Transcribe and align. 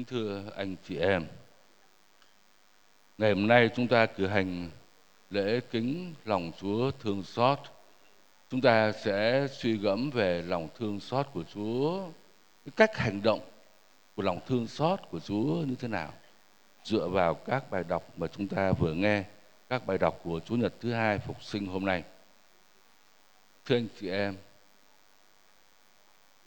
Kính 0.00 0.06
thưa 0.06 0.42
anh 0.56 0.76
chị 0.88 0.98
em, 0.98 1.26
ngày 3.18 3.32
hôm 3.32 3.46
nay 3.46 3.70
chúng 3.76 3.88
ta 3.88 4.06
cử 4.06 4.26
hành 4.26 4.70
lễ 5.30 5.60
kính 5.70 6.14
lòng 6.24 6.52
Chúa 6.60 6.90
thương 6.90 7.22
xót. 7.22 7.58
Chúng 8.50 8.60
ta 8.60 8.92
sẽ 8.92 9.46
suy 9.50 9.76
gẫm 9.76 10.10
về 10.10 10.42
lòng 10.42 10.68
thương 10.78 11.00
xót 11.00 11.26
của 11.32 11.42
Chúa, 11.54 12.08
cách 12.76 12.96
hành 12.96 13.22
động 13.22 13.40
của 14.16 14.22
lòng 14.22 14.40
thương 14.46 14.66
xót 14.66 15.00
của 15.10 15.20
Chúa 15.20 15.62
như 15.66 15.74
thế 15.74 15.88
nào, 15.88 16.12
dựa 16.84 17.08
vào 17.08 17.34
các 17.34 17.70
bài 17.70 17.84
đọc 17.88 18.18
mà 18.18 18.26
chúng 18.26 18.48
ta 18.48 18.72
vừa 18.72 18.92
nghe, 18.92 19.24
các 19.68 19.86
bài 19.86 19.98
đọc 19.98 20.20
của 20.24 20.40
Chúa 20.40 20.56
Nhật 20.56 20.74
thứ 20.80 20.92
hai 20.92 21.18
phục 21.18 21.42
sinh 21.42 21.66
hôm 21.66 21.84
nay. 21.84 22.02
Thưa 23.64 23.76
anh 23.76 23.88
chị 24.00 24.10
em, 24.10 24.36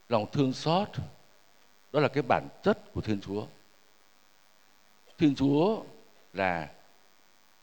lòng 0.08 0.26
thương 0.32 0.52
xót 0.52 0.88
đó 1.94 2.00
là 2.00 2.08
cái 2.08 2.22
bản 2.22 2.48
chất 2.62 2.92
của 2.92 3.00
Thiên 3.00 3.20
Chúa. 3.20 3.46
Thiên 5.18 5.34
Chúa 5.34 5.82
là 6.32 6.68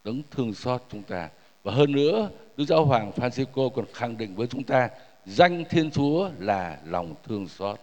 đấng 0.03 0.21
thương 0.31 0.53
xót 0.53 0.83
chúng 0.89 1.03
ta 1.03 1.29
và 1.63 1.73
hơn 1.73 1.91
nữa 1.91 2.29
Đức 2.57 2.65
Giáo 2.65 2.85
Hoàng 2.85 3.11
Francisco 3.15 3.69
còn 3.69 3.85
khẳng 3.93 4.17
định 4.17 4.35
với 4.35 4.47
chúng 4.47 4.63
ta 4.63 4.89
danh 5.25 5.65
Thiên 5.69 5.91
Chúa 5.91 6.29
là 6.39 6.79
lòng 6.85 7.15
thương 7.23 7.47
xót. 7.47 7.79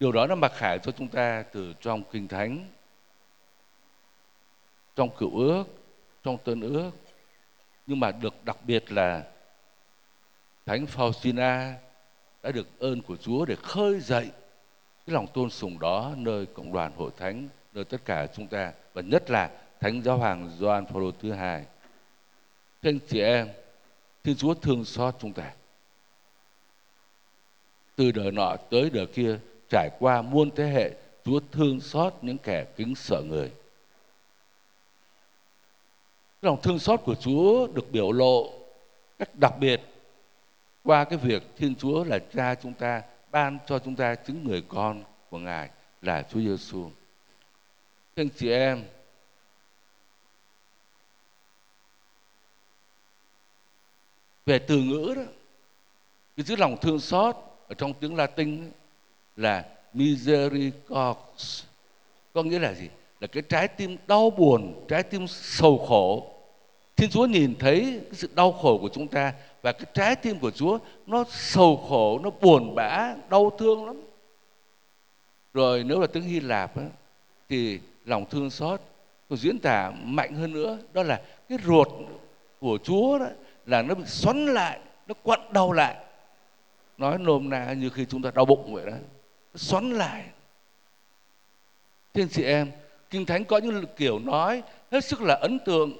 Điều 0.00 0.12
đó 0.12 0.26
nó 0.26 0.34
mặc 0.34 0.52
khải 0.54 0.78
cho 0.78 0.92
chúng 0.92 1.08
ta 1.08 1.44
từ 1.52 1.74
trong 1.80 2.02
Kinh 2.12 2.28
Thánh, 2.28 2.66
trong 4.96 5.16
cựu 5.16 5.38
ước, 5.38 5.64
trong 6.22 6.38
tân 6.44 6.60
ước. 6.60 6.90
Nhưng 7.86 8.00
mà 8.00 8.10
được 8.10 8.44
đặc 8.44 8.56
biệt 8.64 8.92
là 8.92 9.22
Thánh 10.66 10.84
Faustina 10.84 11.72
đã 12.46 12.52
được 12.52 12.78
ơn 12.78 13.02
của 13.02 13.16
Chúa 13.16 13.44
để 13.44 13.56
khơi 13.62 14.00
dậy 14.00 14.30
cái 15.06 15.14
lòng 15.14 15.26
tôn 15.34 15.50
sùng 15.50 15.78
đó 15.78 16.14
nơi 16.16 16.46
cộng 16.46 16.72
đoàn 16.72 16.92
hội 16.96 17.10
thánh, 17.16 17.48
nơi 17.72 17.84
tất 17.84 18.04
cả 18.04 18.26
chúng 18.36 18.46
ta 18.46 18.72
và 18.94 19.02
nhất 19.02 19.30
là 19.30 19.50
Thánh 19.80 20.02
Giáo 20.02 20.18
Hoàng 20.18 20.50
Gioan 20.58 20.86
Phaolô 20.86 21.10
thứ 21.10 21.32
hai. 21.32 21.64
Thưa 22.82 22.90
anh 22.90 22.98
chị 23.08 23.20
em, 23.20 23.48
Thiên 24.24 24.36
Chúa 24.36 24.54
thương 24.54 24.84
xót 24.84 25.14
chúng 25.18 25.32
ta. 25.32 25.52
Từ 27.96 28.12
đời 28.12 28.32
nọ 28.32 28.56
tới 28.70 28.90
đời 28.90 29.06
kia 29.06 29.38
trải 29.70 29.90
qua 29.98 30.22
muôn 30.22 30.50
thế 30.50 30.66
hệ, 30.66 30.90
Chúa 31.24 31.40
thương 31.52 31.80
xót 31.80 32.14
những 32.22 32.38
kẻ 32.38 32.64
kính 32.76 32.94
sợ 32.94 33.22
người. 33.28 33.50
Lòng 36.42 36.62
thương 36.62 36.78
xót 36.78 37.00
của 37.04 37.14
Chúa 37.14 37.66
được 37.66 37.92
biểu 37.92 38.12
lộ 38.12 38.52
cách 39.18 39.34
đặc 39.34 39.54
biệt 39.60 39.80
qua 40.86 41.04
cái 41.04 41.18
việc 41.18 41.42
Thiên 41.56 41.74
Chúa 41.74 42.04
là 42.04 42.18
cha 42.34 42.54
chúng 42.54 42.74
ta 42.74 43.02
ban 43.30 43.58
cho 43.66 43.78
chúng 43.78 43.96
ta 43.96 44.14
chứng 44.14 44.44
người 44.44 44.62
con 44.68 45.04
của 45.30 45.38
Ngài 45.38 45.70
là 46.02 46.22
Chúa 46.22 46.40
Giêsu. 46.40 46.90
Thưa 48.16 48.22
anh 48.22 48.28
chị 48.36 48.50
em, 48.50 48.84
về 54.46 54.58
từ 54.58 54.78
ngữ 54.78 55.12
đó, 55.16 55.22
cái 56.36 56.44
chữ 56.44 56.56
lòng 56.56 56.76
thương 56.80 56.98
xót 56.98 57.36
ở 57.68 57.74
trong 57.78 57.94
tiếng 57.94 58.16
Latin 58.16 58.70
là 59.36 59.64
misericords, 59.92 61.64
có 62.32 62.42
nghĩa 62.42 62.58
là 62.58 62.74
gì? 62.74 62.88
Là 63.20 63.26
cái 63.26 63.42
trái 63.48 63.68
tim 63.68 63.96
đau 64.06 64.30
buồn, 64.30 64.86
trái 64.88 65.02
tim 65.02 65.26
sầu 65.28 65.86
khổ. 65.88 66.32
Thiên 66.96 67.10
Chúa 67.10 67.26
nhìn 67.26 67.54
thấy 67.58 68.00
cái 68.04 68.14
sự 68.14 68.30
đau 68.34 68.52
khổ 68.52 68.78
của 68.78 68.88
chúng 68.92 69.08
ta 69.08 69.32
và 69.62 69.72
cái 69.72 69.86
trái 69.94 70.16
tim 70.16 70.38
của 70.38 70.50
Chúa 70.50 70.78
nó 71.06 71.24
sầu 71.30 71.84
khổ, 71.88 72.20
nó 72.22 72.30
buồn 72.30 72.74
bã, 72.74 73.14
đau 73.30 73.50
thương 73.58 73.86
lắm. 73.86 74.00
Rồi 75.54 75.84
nếu 75.84 76.00
là 76.00 76.06
tiếng 76.06 76.22
Hy 76.22 76.40
Lạp 76.40 76.76
á, 76.76 76.84
thì 77.48 77.80
lòng 78.04 78.24
thương 78.30 78.50
xót 78.50 78.80
còn 79.28 79.38
diễn 79.38 79.58
tả 79.58 79.92
mạnh 80.02 80.34
hơn 80.34 80.52
nữa 80.52 80.78
đó 80.92 81.02
là 81.02 81.20
cái 81.48 81.58
ruột 81.64 81.88
của 82.60 82.78
Chúa 82.82 83.18
đó 83.18 83.26
là 83.66 83.82
nó 83.82 83.94
bị 83.94 84.04
xoắn 84.06 84.46
lại, 84.46 84.80
nó 85.06 85.14
quặn 85.22 85.40
đau 85.52 85.72
lại. 85.72 85.96
Nói 86.98 87.18
nôm 87.18 87.50
na 87.50 87.72
như 87.72 87.90
khi 87.90 88.04
chúng 88.04 88.22
ta 88.22 88.30
đau 88.34 88.44
bụng 88.44 88.74
vậy 88.74 88.86
đó. 88.86 88.92
Nó 89.52 89.58
xoắn 89.58 89.90
lại. 89.90 90.24
Thiên 92.14 92.28
chị 92.28 92.44
em, 92.44 92.70
Kinh 93.10 93.26
Thánh 93.26 93.44
có 93.44 93.58
những 93.58 93.84
kiểu 93.96 94.18
nói 94.18 94.62
hết 94.92 95.04
sức 95.04 95.22
là 95.22 95.34
ấn 95.34 95.58
tượng 95.58 95.92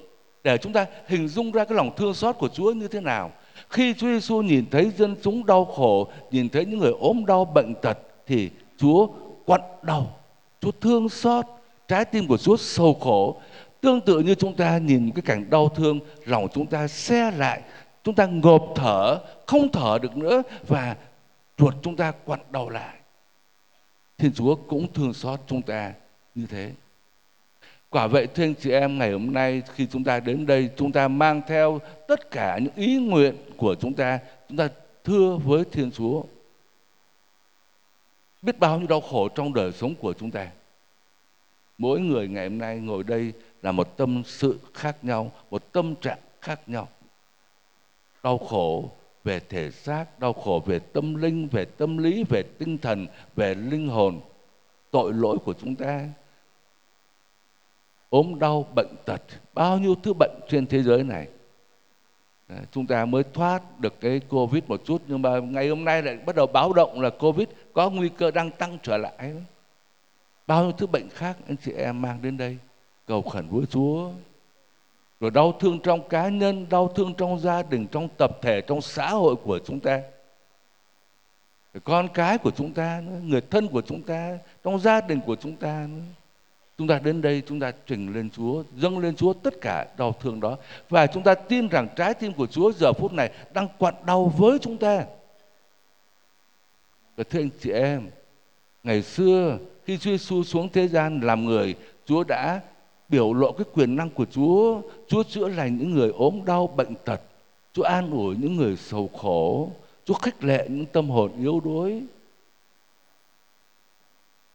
để 0.43 0.57
chúng 0.57 0.73
ta 0.73 0.85
hình 1.07 1.27
dung 1.27 1.51
ra 1.51 1.65
cái 1.65 1.75
lòng 1.75 1.95
thương 1.95 2.13
xót 2.13 2.35
của 2.37 2.47
Chúa 2.47 2.71
như 2.71 2.87
thế 2.87 2.99
nào. 2.99 3.31
Khi 3.69 3.93
Chúa 3.93 4.07
Giêsu 4.07 4.41
nhìn 4.41 4.65
thấy 4.71 4.91
dân 4.97 5.15
chúng 5.21 5.45
đau 5.45 5.65
khổ, 5.65 6.11
nhìn 6.31 6.49
thấy 6.49 6.65
những 6.65 6.79
người 6.79 6.91
ốm 6.99 7.25
đau 7.25 7.45
bệnh 7.45 7.75
tật 7.81 7.97
thì 8.27 8.49
Chúa 8.77 9.07
quặn 9.45 9.61
đau, 9.81 10.19
Chúa 10.61 10.71
thương 10.71 11.09
xót, 11.09 11.45
trái 11.87 12.05
tim 12.05 12.27
của 12.27 12.37
Chúa 12.37 12.57
sầu 12.57 12.93
khổ. 12.93 13.41
Tương 13.81 14.01
tự 14.01 14.19
như 14.19 14.35
chúng 14.35 14.53
ta 14.53 14.77
nhìn 14.77 15.11
cái 15.15 15.21
cảnh 15.21 15.49
đau 15.49 15.69
thương, 15.69 15.99
lòng 16.25 16.47
chúng 16.53 16.65
ta 16.65 16.87
xe 16.87 17.31
lại, 17.31 17.61
chúng 18.03 18.15
ta 18.15 18.25
ngộp 18.25 18.73
thở, 18.75 19.19
không 19.45 19.71
thở 19.71 19.97
được 20.01 20.17
nữa 20.17 20.43
và 20.67 20.95
ruột 21.57 21.75
chúng 21.81 21.95
ta 21.95 22.11
quặn 22.25 22.39
đau 22.51 22.69
lại. 22.69 22.95
Thiên 24.17 24.33
Chúa 24.33 24.55
cũng 24.55 24.93
thương 24.93 25.13
xót 25.13 25.39
chúng 25.47 25.61
ta 25.61 25.93
như 26.35 26.45
thế. 26.45 26.71
Quả 27.89 28.07
vậy 28.07 28.27
thưa 28.27 28.43
anh 28.43 28.53
chị 28.55 28.71
em 28.71 28.97
ngày 28.97 29.11
hôm 29.11 29.33
nay 29.33 29.61
khi 29.75 29.87
chúng 29.91 30.03
ta 30.03 30.19
đến 30.19 30.45
đây 30.45 30.69
chúng 30.77 30.91
ta 30.91 31.07
mang 31.07 31.41
theo 31.47 31.79
tất 32.07 32.31
cả 32.31 32.57
những 32.57 32.73
ý 32.75 32.97
nguyện 32.97 33.35
của 33.57 33.75
chúng 33.75 33.93
ta 33.93 34.19
chúng 34.49 34.57
ta 34.57 34.69
thưa 35.03 35.37
với 35.43 35.63
Thiên 35.71 35.91
Chúa. 35.91 36.23
Biết 38.41 38.59
bao 38.59 38.79
nhiêu 38.79 38.87
đau 38.87 39.01
khổ 39.01 39.29
trong 39.29 39.53
đời 39.53 39.71
sống 39.71 39.95
của 39.95 40.13
chúng 40.13 40.31
ta. 40.31 40.47
Mỗi 41.77 41.99
người 41.99 42.27
ngày 42.27 42.49
hôm 42.49 42.57
nay 42.57 42.79
ngồi 42.79 43.03
đây 43.03 43.33
là 43.61 43.71
một 43.71 43.97
tâm 43.97 44.23
sự 44.25 44.59
khác 44.73 45.03
nhau, 45.03 45.31
một 45.49 45.71
tâm 45.71 45.95
trạng 45.95 46.19
khác 46.41 46.69
nhau. 46.69 46.89
Đau 48.23 48.37
khổ 48.37 48.89
về 49.23 49.39
thể 49.49 49.71
xác, 49.71 50.19
đau 50.19 50.33
khổ 50.33 50.63
về 50.65 50.79
tâm 50.79 51.15
linh, 51.15 51.47
về 51.47 51.65
tâm 51.65 51.97
lý, 51.97 52.23
về 52.23 52.43
tinh 52.43 52.77
thần, 52.77 53.07
về 53.35 53.55
linh 53.55 53.87
hồn. 53.87 54.19
Tội 54.91 55.13
lỗi 55.13 55.37
của 55.45 55.53
chúng 55.53 55.75
ta 55.75 56.09
ốm 58.09 58.39
đau 58.39 58.65
bệnh 58.75 58.95
tật 59.05 59.21
bao 59.53 59.77
nhiêu 59.77 59.95
thứ 60.03 60.13
bệnh 60.13 60.39
trên 60.49 60.67
thế 60.67 60.83
giới 60.83 61.03
này. 61.03 61.27
Đấy, 62.47 62.59
chúng 62.71 62.87
ta 62.87 63.05
mới 63.05 63.23
thoát 63.23 63.79
được 63.79 63.93
cái 64.01 64.19
covid 64.19 64.63
một 64.67 64.81
chút 64.85 65.01
nhưng 65.07 65.21
mà 65.21 65.39
ngày 65.39 65.69
hôm 65.69 65.85
nay 65.85 66.01
lại 66.01 66.17
bắt 66.25 66.35
đầu 66.35 66.47
báo 66.47 66.73
động 66.73 67.01
là 67.01 67.09
covid 67.09 67.47
có 67.73 67.89
nguy 67.89 68.09
cơ 68.09 68.31
đang 68.31 68.51
tăng 68.51 68.77
trở 68.83 68.97
lại. 68.97 69.33
Bao 70.47 70.63
nhiêu 70.63 70.71
thứ 70.71 70.87
bệnh 70.87 71.09
khác 71.09 71.37
anh 71.47 71.57
chị 71.65 71.71
em 71.71 72.01
mang 72.01 72.21
đến 72.21 72.37
đây 72.37 72.57
cầu 73.07 73.21
khẩn 73.21 73.47
với 73.49 73.65
chúa. 73.65 74.09
Rồi 75.19 75.31
đau 75.31 75.51
thương 75.59 75.79
trong 75.79 76.09
cá 76.09 76.29
nhân 76.29 76.65
đau 76.69 76.87
thương 76.87 77.13
trong 77.13 77.39
gia 77.39 77.63
đình 77.63 77.87
trong 77.91 78.07
tập 78.17 78.31
thể 78.41 78.61
trong 78.61 78.81
xã 78.81 79.09
hội 79.09 79.35
của 79.35 79.59
chúng 79.65 79.79
ta. 79.79 80.01
Con 81.83 82.07
cái 82.13 82.37
của 82.37 82.51
chúng 82.51 82.73
ta 82.73 82.99
người 83.23 83.41
thân 83.41 83.67
của 83.67 83.81
chúng 83.81 84.01
ta 84.01 84.37
trong 84.63 84.79
gia 84.79 85.01
đình 85.01 85.19
của 85.25 85.35
chúng 85.35 85.55
ta 85.55 85.87
nữa. 85.89 86.01
Chúng 86.77 86.87
ta 86.87 86.99
đến 86.99 87.21
đây 87.21 87.43
chúng 87.47 87.59
ta 87.59 87.71
trình 87.85 88.13
lên 88.13 88.29
Chúa, 88.29 88.63
dâng 88.75 88.99
lên 88.99 89.15
Chúa 89.15 89.33
tất 89.33 89.53
cả 89.61 89.87
đau 89.97 90.15
thương 90.21 90.39
đó. 90.39 90.57
Và 90.89 91.07
chúng 91.07 91.23
ta 91.23 91.35
tin 91.35 91.67
rằng 91.67 91.87
trái 91.95 92.13
tim 92.13 92.33
của 92.33 92.47
Chúa 92.47 92.71
giờ 92.71 92.93
phút 92.93 93.13
này 93.13 93.31
đang 93.53 93.67
quặn 93.77 93.93
đau 94.05 94.33
với 94.37 94.59
chúng 94.61 94.77
ta. 94.77 95.05
Và 97.15 97.23
thưa 97.29 97.39
anh 97.39 97.49
chị 97.59 97.71
em, 97.71 98.09
ngày 98.83 99.01
xưa 99.01 99.57
khi 99.85 99.97
Chúa 99.97 100.11
Giêsu 100.11 100.43
xuống 100.43 100.69
thế 100.69 100.87
gian 100.87 101.21
làm 101.21 101.45
người, 101.45 101.75
Chúa 102.05 102.23
đã 102.23 102.61
biểu 103.09 103.33
lộ 103.33 103.51
cái 103.51 103.65
quyền 103.73 103.95
năng 103.95 104.09
của 104.09 104.25
Chúa. 104.31 104.81
Chúa 105.07 105.23
chữa 105.23 105.47
lành 105.47 105.77
những 105.77 105.91
người 105.91 106.11
ốm 106.17 106.41
đau 106.45 106.67
bệnh 106.67 106.95
tật. 107.05 107.21
Chúa 107.73 107.83
an 107.83 108.11
ủi 108.11 108.35
những 108.35 108.55
người 108.55 108.75
sầu 108.75 109.09
khổ. 109.17 109.71
Chúa 110.05 110.13
khích 110.13 110.43
lệ 110.43 110.67
những 110.69 110.85
tâm 110.85 111.09
hồn 111.09 111.31
yếu 111.39 111.59
đuối. 111.59 112.03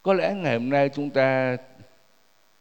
Có 0.02 0.12
lẽ 0.12 0.34
ngày 0.34 0.58
hôm 0.58 0.70
nay 0.70 0.88
chúng 0.94 1.10
ta 1.10 1.56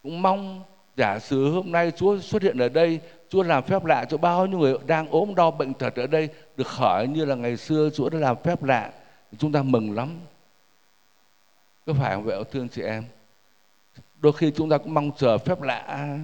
cũng 0.03 0.21
mong 0.21 0.63
giả 0.98 1.19
sử 1.19 1.51
hôm 1.51 1.71
nay 1.71 1.92
Chúa 1.92 2.19
xuất 2.19 2.42
hiện 2.42 2.57
ở 2.57 2.69
đây 2.69 3.00
Chúa 3.30 3.44
làm 3.44 3.63
phép 3.63 3.86
lạ 3.86 4.06
cho 4.06 4.18
bao 4.18 4.45
nhiêu 4.45 4.59
người 4.59 4.75
đang 4.88 5.09
ốm 5.09 5.36
đau 5.36 5.51
bệnh 5.51 5.74
tật 5.74 5.95
ở 5.95 6.07
đây 6.07 6.30
được 6.57 6.68
khỏi 6.68 7.07
như 7.07 7.25
là 7.25 7.36
ngày 7.36 7.57
xưa 7.57 7.89
Chúa 7.94 8.09
đã 8.09 8.19
làm 8.19 8.38
phép 8.44 8.63
lạ 8.63 8.92
chúng 9.38 9.51
ta 9.51 9.63
mừng 9.63 9.95
lắm. 9.95 10.19
Có 11.86 11.94
phải 11.94 12.15
không 12.15 12.24
vậy 12.24 12.44
thương 12.51 12.69
chị 12.69 12.81
em? 12.81 13.03
Đôi 14.19 14.33
khi 14.33 14.51
chúng 14.56 14.69
ta 14.69 14.77
cũng 14.77 14.94
mong 14.94 15.12
chờ 15.18 15.38
phép 15.38 15.62
lạ. 15.62 16.18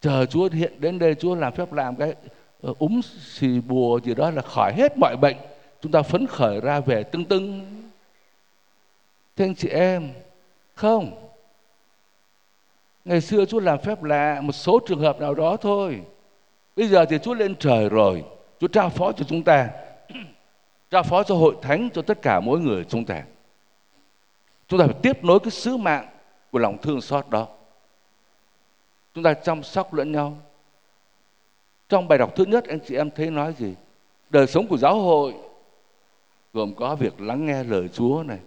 Chờ 0.00 0.26
Chúa 0.26 0.48
hiện 0.52 0.80
đến 0.80 0.98
đây 0.98 1.14
Chúa 1.14 1.34
làm 1.34 1.52
phép 1.52 1.72
làm 1.72 1.96
cái 1.96 2.14
ờ, 2.62 2.74
úm 2.78 3.00
xì 3.22 3.60
bùa 3.60 4.00
gì 4.00 4.14
đó 4.14 4.30
là 4.30 4.42
khỏi 4.42 4.72
hết 4.76 4.92
mọi 4.96 5.16
bệnh. 5.16 5.36
Chúng 5.82 5.92
ta 5.92 6.02
phấn 6.02 6.26
khởi 6.26 6.60
ra 6.60 6.80
về 6.80 7.02
tưng 7.02 7.24
tưng. 7.24 7.60
Thưa 9.36 9.44
anh 9.44 9.54
chị 9.54 9.68
em 9.68 10.12
không. 10.74 11.27
Ngày 13.08 13.20
xưa 13.20 13.44
Chúa 13.44 13.60
làm 13.60 13.78
phép 13.78 14.02
lạ 14.02 14.40
một 14.40 14.52
số 14.52 14.80
trường 14.86 15.00
hợp 15.00 15.20
nào 15.20 15.34
đó 15.34 15.56
thôi. 15.56 16.02
Bây 16.76 16.88
giờ 16.88 17.04
thì 17.04 17.18
Chúa 17.18 17.34
lên 17.34 17.54
trời 17.58 17.88
rồi. 17.88 18.24
Chúa 18.60 18.68
trao 18.68 18.88
phó 18.90 19.12
cho 19.12 19.24
chúng 19.28 19.42
ta. 19.42 19.70
trao 20.90 21.02
phó 21.02 21.22
cho 21.22 21.34
hội 21.34 21.56
thánh 21.62 21.88
cho 21.94 22.02
tất 22.02 22.22
cả 22.22 22.40
mỗi 22.40 22.60
người 22.60 22.84
chúng 22.84 23.04
ta. 23.04 23.22
chúng 24.68 24.80
ta 24.80 24.86
phải 24.86 24.96
tiếp 25.02 25.24
nối 25.24 25.40
cái 25.40 25.50
sứ 25.50 25.76
mạng 25.76 26.08
của 26.50 26.58
lòng 26.58 26.78
thương 26.82 27.00
xót 27.00 27.28
đó 27.28 27.46
chúng 29.14 29.24
ta 29.24 29.34
chăm 29.34 29.62
sóc 29.62 29.94
lẫn 29.94 30.12
nhau 30.12 30.36
trong 31.88 32.08
bài 32.08 32.18
đọc 32.18 32.32
thứ 32.36 32.44
nhất, 32.44 32.64
anh 32.68 32.78
chị 32.86 32.96
em 32.96 33.10
thấy 33.10 33.30
nói 33.30 33.54
gì 33.58 33.74
đời 34.30 34.46
sống 34.46 34.66
của 34.66 34.76
giáo 34.76 35.00
hội 35.00 35.34
gồm 36.52 36.74
có 36.74 36.94
việc 36.94 37.20
lắng 37.20 37.46
nghe 37.46 37.64
lời 37.64 37.88
Chúa 37.88 38.22
này, 38.26 38.38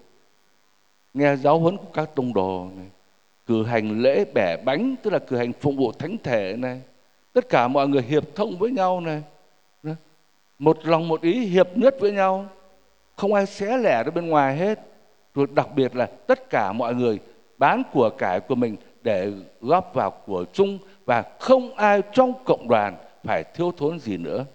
nghe 1.14 1.36
giáo 1.36 1.60
huấn 1.60 1.78
của 1.78 1.92
các 1.94 2.10
tông 2.16 2.34
đồ 2.34 2.68
này 2.76 2.88
cử 3.52 3.64
hành 3.64 4.02
lễ 4.02 4.26
bẻ 4.34 4.58
bánh, 4.58 4.96
tức 5.04 5.14
là 5.14 5.20
cử 5.20 5.38
hành 5.38 5.54
phụng 5.54 5.78
vụ 5.78 5.92
thánh 5.92 6.18
thể 6.24 6.56
này. 6.58 6.82
Tất 7.34 7.50
cả 7.50 7.68
mọi 7.68 7.88
người 7.88 8.02
hiệp 8.02 8.36
thông 8.36 8.58
với 8.58 8.72
nhau 8.72 9.02
này. 9.02 9.22
Một 10.60 10.78
lòng 10.86 11.08
một 11.08 11.22
ý 11.22 11.46
hiệp 11.46 11.78
nhất 11.78 11.96
với 12.00 12.12
nhau. 12.12 12.46
Không 13.16 13.34
ai 13.34 13.46
xé 13.46 13.78
lẻ 13.78 14.04
ra 14.04 14.12
bên 14.12 14.28
ngoài 14.28 14.58
hết. 14.58 14.80
Rồi 15.36 15.48
đặc 15.54 15.68
biệt 15.76 15.96
là 15.96 16.06
tất 16.06 16.50
cả 16.50 16.72
mọi 16.72 16.96
người 16.96 17.20
bán 17.58 17.84
của 17.94 18.10
cải 18.10 18.40
của 18.40 18.56
mình 18.56 18.76
để 19.02 19.32
góp 19.62 19.94
vào 19.94 20.12
của 20.12 20.46
chung 20.54 20.78
và 21.06 21.24
không 21.40 21.76
ai 21.76 22.02
trong 22.14 22.34
cộng 22.46 22.68
đoàn 22.68 22.96
phải 23.24 23.44
thiếu 23.44 23.72
thốn 23.78 24.00
gì 24.00 24.18
nữa. 24.18 24.46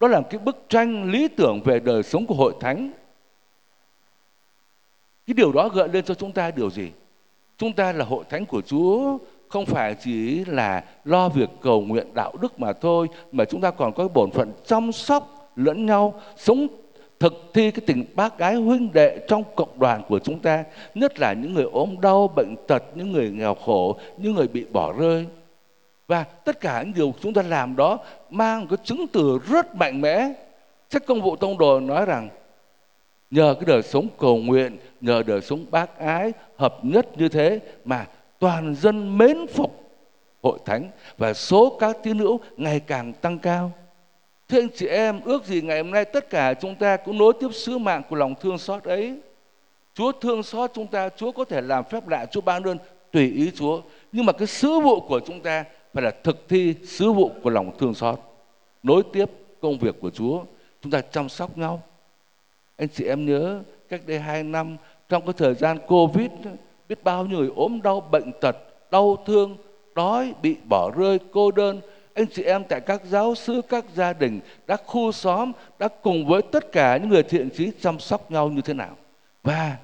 Đó 0.00 0.08
là 0.08 0.20
cái 0.30 0.40
bức 0.44 0.56
tranh 0.68 1.10
lý 1.10 1.28
tưởng 1.28 1.60
về 1.64 1.80
đời 1.80 2.02
sống 2.02 2.26
của 2.26 2.34
hội 2.34 2.54
thánh. 2.60 2.90
Cái 5.26 5.34
điều 5.34 5.52
đó 5.52 5.68
gợi 5.68 5.88
lên 5.88 6.04
cho 6.04 6.14
chúng 6.14 6.32
ta 6.32 6.50
điều 6.50 6.70
gì? 6.70 6.90
Chúng 7.58 7.72
ta 7.72 7.92
là 7.92 8.04
hội 8.04 8.24
thánh 8.30 8.46
của 8.46 8.60
chúa, 8.60 9.18
không 9.48 9.66
phải 9.66 9.94
chỉ 9.94 10.44
là 10.44 10.84
lo 11.04 11.28
việc 11.28 11.48
cầu 11.60 11.80
nguyện 11.80 12.14
đạo 12.14 12.32
đức 12.40 12.60
mà 12.60 12.72
thôi, 12.72 13.08
mà 13.32 13.44
chúng 13.44 13.60
ta 13.60 13.70
còn 13.70 13.92
có 13.92 14.08
bổn 14.08 14.30
phận 14.30 14.52
chăm 14.66 14.92
sóc 14.92 15.50
lẫn 15.56 15.86
nhau, 15.86 16.20
sống, 16.36 16.66
thực 17.20 17.50
thi 17.54 17.70
cái 17.70 17.82
tình 17.86 18.04
bác 18.14 18.38
gái 18.38 18.54
huynh 18.54 18.92
đệ 18.92 19.18
trong 19.28 19.42
cộng 19.56 19.78
đoàn 19.78 20.02
của 20.08 20.18
chúng 20.18 20.38
ta, 20.38 20.64
nhất 20.94 21.18
là 21.18 21.32
những 21.32 21.54
người 21.54 21.64
ốm 21.72 22.00
đau, 22.00 22.28
bệnh 22.28 22.54
tật, 22.66 22.82
những 22.94 23.12
người 23.12 23.30
nghèo 23.30 23.54
khổ, 23.54 23.98
những 24.18 24.34
người 24.34 24.48
bị 24.48 24.64
bỏ 24.72 24.92
rơi. 24.92 25.26
Và 26.06 26.24
tất 26.24 26.60
cả 26.60 26.82
những 26.82 26.92
điều 26.94 27.14
chúng 27.20 27.34
ta 27.34 27.42
làm 27.42 27.76
đó 27.76 27.98
mang 28.30 28.60
một 28.60 28.66
cái 28.70 28.78
chứng 28.84 29.06
từ 29.12 29.38
rất 29.48 29.76
mạnh 29.76 30.00
mẽ. 30.00 30.32
Sách 30.90 31.06
công 31.06 31.22
vụ 31.22 31.36
tông 31.36 31.58
đồ 31.58 31.80
nói 31.80 32.06
rằng 32.06 32.28
nhờ 33.34 33.54
cái 33.54 33.64
đời 33.66 33.82
sống 33.82 34.08
cầu 34.18 34.36
nguyện 34.36 34.78
nhờ 35.00 35.22
đời 35.26 35.40
sống 35.40 35.64
bác 35.70 35.98
ái 35.98 36.32
hợp 36.56 36.78
nhất 36.82 37.18
như 37.18 37.28
thế 37.28 37.60
mà 37.84 38.06
toàn 38.38 38.74
dân 38.74 39.18
mến 39.18 39.46
phục 39.46 39.84
hội 40.42 40.58
thánh 40.64 40.90
và 41.18 41.34
số 41.34 41.76
các 41.80 41.96
tín 42.02 42.18
hữu 42.18 42.40
ngày 42.56 42.80
càng 42.80 43.12
tăng 43.12 43.38
cao 43.38 43.72
Thưa 44.48 44.60
anh 44.60 44.68
chị 44.74 44.86
em, 44.86 45.20
ước 45.24 45.44
gì 45.44 45.62
ngày 45.62 45.82
hôm 45.82 45.90
nay 45.90 46.04
tất 46.04 46.30
cả 46.30 46.54
chúng 46.54 46.74
ta 46.74 46.96
cũng 46.96 47.18
nối 47.18 47.32
tiếp 47.40 47.48
sứ 47.52 47.78
mạng 47.78 48.02
của 48.10 48.16
lòng 48.16 48.34
thương 48.40 48.58
xót 48.58 48.84
ấy. 48.84 49.18
Chúa 49.94 50.12
thương 50.12 50.42
xót 50.42 50.70
chúng 50.74 50.86
ta, 50.86 51.08
Chúa 51.08 51.32
có 51.32 51.44
thể 51.44 51.60
làm 51.60 51.84
phép 51.84 52.08
lạ, 52.08 52.26
Chúa 52.26 52.40
ban 52.40 52.62
ơn 52.62 52.78
tùy 53.12 53.30
ý 53.30 53.50
Chúa. 53.50 53.82
Nhưng 54.12 54.26
mà 54.26 54.32
cái 54.32 54.46
sứ 54.46 54.80
vụ 54.80 55.00
của 55.00 55.20
chúng 55.26 55.40
ta 55.40 55.64
phải 55.94 56.02
là 56.04 56.10
thực 56.10 56.48
thi 56.48 56.74
sứ 56.86 57.12
vụ 57.12 57.30
của 57.42 57.50
lòng 57.50 57.78
thương 57.78 57.94
xót. 57.94 58.20
Nối 58.82 59.02
tiếp 59.12 59.30
công 59.60 59.78
việc 59.78 59.94
của 60.00 60.10
Chúa, 60.10 60.42
chúng 60.82 60.92
ta 60.92 61.00
chăm 61.00 61.28
sóc 61.28 61.58
nhau. 61.58 61.82
Anh 62.76 62.88
chị 62.88 63.04
em 63.04 63.26
nhớ 63.26 63.62
cách 63.88 64.00
đây 64.06 64.18
hai 64.18 64.42
năm 64.42 64.76
trong 65.08 65.24
cái 65.26 65.34
thời 65.36 65.54
gian 65.54 65.78
Covid 65.86 66.30
biết 66.88 67.04
bao 67.04 67.26
nhiêu 67.26 67.38
người 67.38 67.50
ốm 67.56 67.82
đau 67.82 68.00
bệnh 68.00 68.32
tật, 68.40 68.56
đau 68.90 69.16
thương, 69.26 69.56
đói, 69.94 70.34
bị 70.42 70.56
bỏ 70.68 70.90
rơi, 70.96 71.18
cô 71.32 71.50
đơn 71.50 71.80
anh 72.14 72.26
chị 72.26 72.42
em 72.42 72.64
tại 72.68 72.80
các 72.80 73.02
giáo 73.04 73.34
sư, 73.34 73.62
các 73.68 73.84
gia 73.94 74.12
đình, 74.12 74.40
đã 74.66 74.76
khu 74.86 75.12
xóm, 75.12 75.52
đã 75.78 75.88
cùng 75.88 76.26
với 76.26 76.42
tất 76.42 76.72
cả 76.72 76.96
những 76.96 77.08
người 77.08 77.22
thiện 77.22 77.50
trí 77.50 77.70
chăm 77.80 77.98
sóc 77.98 78.30
nhau 78.30 78.48
như 78.48 78.60
thế 78.60 78.74
nào. 78.74 78.96
Và 79.42 79.76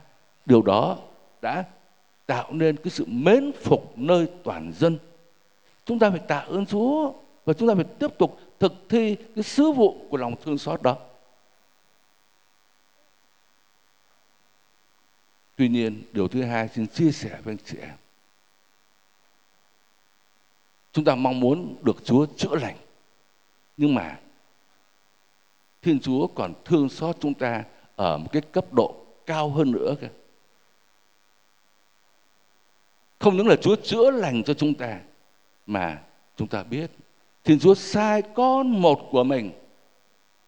điều 0.47 0.63
đó 0.63 0.97
đã 1.43 1.65
tạo 2.27 2.47
nên 2.51 2.77
cái 2.77 2.91
sự 2.91 3.05
mến 3.09 3.53
phục 3.63 3.99
nơi 3.99 4.27
toàn 4.45 4.73
dân. 4.79 4.99
Chúng 5.85 5.99
ta 5.99 6.11
phải 6.11 6.19
tạ 6.19 6.39
ơn 6.39 6.67
Chúa 6.67 7.13
và 7.45 7.53
chúng 7.53 7.69
ta 7.69 7.75
phải 7.75 7.85
tiếp 7.85 8.19
tục 8.19 8.39
thực 8.61 8.73
thi 8.89 9.17
cái 9.35 9.45
sứ 9.45 9.73
vụ 9.73 9.97
của 10.11 10.17
lòng 10.17 10.35
thương 10.45 10.59
xót 10.59 10.83
đó. 10.83 10.97
Tuy 15.61 15.69
nhiên, 15.69 16.03
điều 16.12 16.29
thứ 16.29 16.43
hai 16.43 16.69
xin 16.69 16.87
chia 16.87 17.12
sẻ 17.12 17.39
với 17.45 17.53
anh 17.53 17.59
chị 17.65 17.79
em 17.81 17.97
chúng 20.93 21.05
ta 21.05 21.15
mong 21.15 21.41
muốn 21.41 21.77
được 21.83 22.05
Chúa 22.05 22.27
chữa 22.37 22.55
lành 22.55 22.77
nhưng 23.77 23.95
mà 23.95 24.19
Thiên 25.83 26.01
Chúa 26.01 26.27
còn 26.27 26.53
thương 26.65 26.89
xót 26.89 27.17
chúng 27.21 27.35
ta 27.35 27.65
ở 27.97 28.19
một 28.19 28.27
cái 28.33 28.43
cấp 28.43 28.73
độ 28.73 28.95
cao 29.27 29.51
hơn 29.51 29.73
nữa 29.73 29.95
kìa. 30.01 30.11
Không 33.19 33.37
những 33.37 33.49
là 33.49 33.56
Chúa 33.56 33.77
chữa 33.77 34.11
lành 34.11 34.43
cho 34.45 34.55
chúng 34.55 34.75
ta 34.75 35.01
mà 35.67 36.03
chúng 36.37 36.49
ta 36.49 36.63
biết 36.63 36.91
Thiên 37.45 37.59
Chúa 37.59 37.75
sai 37.75 38.23
con 38.35 38.71
một 38.83 39.09
của 39.11 39.25
mình 39.25 39.51